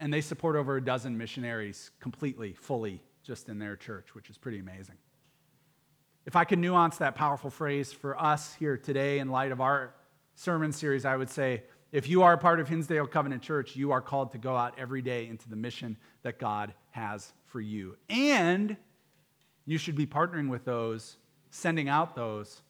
And 0.00 0.12
they 0.12 0.22
support 0.22 0.56
over 0.56 0.76
a 0.76 0.84
dozen 0.84 1.16
missionaries 1.16 1.90
completely, 2.00 2.54
fully, 2.54 3.02
just 3.22 3.48
in 3.48 3.58
their 3.58 3.76
church, 3.76 4.14
which 4.14 4.30
is 4.30 4.38
pretty 4.38 4.58
amazing. 4.58 4.96
If 6.26 6.36
I 6.36 6.44
could 6.44 6.58
nuance 6.58 6.98
that 6.98 7.14
powerful 7.14 7.50
phrase 7.50 7.92
for 7.92 8.20
us 8.20 8.54
here 8.54 8.76
today 8.76 9.18
in 9.18 9.28
light 9.28 9.52
of 9.52 9.60
our 9.60 9.94
sermon 10.40 10.72
series, 10.72 11.04
I 11.04 11.16
would 11.16 11.28
say 11.28 11.64
if 11.92 12.08
you 12.08 12.22
are 12.22 12.32
a 12.32 12.38
part 12.38 12.60
of 12.60 12.68
Hinsdale 12.68 13.06
Covenant 13.06 13.42
Church, 13.42 13.76
you 13.76 13.92
are 13.92 14.00
called 14.00 14.32
to 14.32 14.38
go 14.38 14.56
out 14.56 14.72
every 14.78 15.02
day 15.02 15.26
into 15.26 15.50
the 15.50 15.56
mission 15.56 15.98
that 16.22 16.38
God 16.38 16.72
has 16.92 17.34
for 17.44 17.60
you. 17.60 17.98
And 18.08 18.74
you 19.66 19.76
should 19.76 19.96
be 19.96 20.06
partnering 20.06 20.48
with 20.48 20.64
those, 20.64 21.18
sending 21.50 21.90
out 21.90 22.16
those 22.16 22.62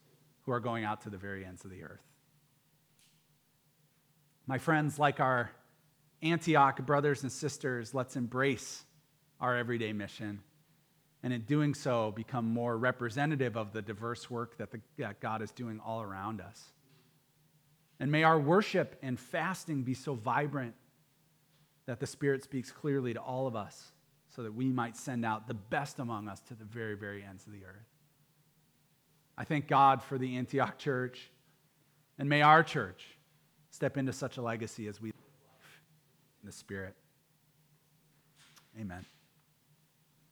who 0.42 0.50
are 0.50 0.58
going 0.58 0.82
out 0.82 1.02
to 1.02 1.10
the 1.10 1.16
very 1.16 1.44
ends 1.44 1.64
of 1.64 1.70
the 1.70 1.84
earth. 1.84 2.02
My 4.48 4.58
friends, 4.58 4.98
like 4.98 5.20
our 5.20 5.52
Antioch 6.22 6.84
brothers 6.84 7.22
and 7.22 7.30
sisters, 7.30 7.94
let's 7.94 8.16
embrace 8.16 8.84
our 9.40 9.56
everyday 9.56 9.92
mission. 9.92 10.40
And 11.22 11.32
in 11.32 11.42
doing 11.42 11.74
so, 11.74 12.10
become 12.10 12.46
more 12.46 12.76
representative 12.76 13.56
of 13.56 13.72
the 13.72 13.80
diverse 13.80 14.28
work 14.28 14.58
that, 14.58 14.72
the, 14.72 14.80
that 14.98 15.20
God 15.20 15.40
is 15.40 15.52
doing 15.52 15.78
all 15.78 16.02
around 16.02 16.40
us. 16.40 16.72
And 18.00 18.10
may 18.10 18.24
our 18.24 18.40
worship 18.40 18.98
and 19.02 19.20
fasting 19.20 19.82
be 19.82 19.94
so 19.94 20.14
vibrant 20.14 20.74
that 21.86 22.00
the 22.00 22.06
Spirit 22.06 22.42
speaks 22.42 22.72
clearly 22.72 23.12
to 23.12 23.20
all 23.20 23.46
of 23.46 23.54
us 23.54 23.92
so 24.34 24.42
that 24.42 24.54
we 24.54 24.70
might 24.70 24.96
send 24.96 25.24
out 25.24 25.46
the 25.46 25.54
best 25.54 25.98
among 25.98 26.26
us 26.26 26.40
to 26.48 26.54
the 26.54 26.64
very, 26.64 26.94
very 26.96 27.22
ends 27.22 27.46
of 27.46 27.52
the 27.52 27.64
earth. 27.64 27.86
I 29.36 29.44
thank 29.44 29.68
God 29.68 30.02
for 30.02 30.18
the 30.18 30.36
Antioch 30.36 30.78
church, 30.78 31.30
and 32.18 32.28
may 32.28 32.42
our 32.42 32.62
church 32.62 33.04
step 33.70 33.96
into 33.96 34.12
such 34.12 34.38
a 34.38 34.42
legacy 34.42 34.86
as 34.86 35.00
we 35.00 35.08
live 35.08 35.14
in 36.42 36.46
the 36.46 36.52
Spirit. 36.52 36.94
Amen. 38.78 39.04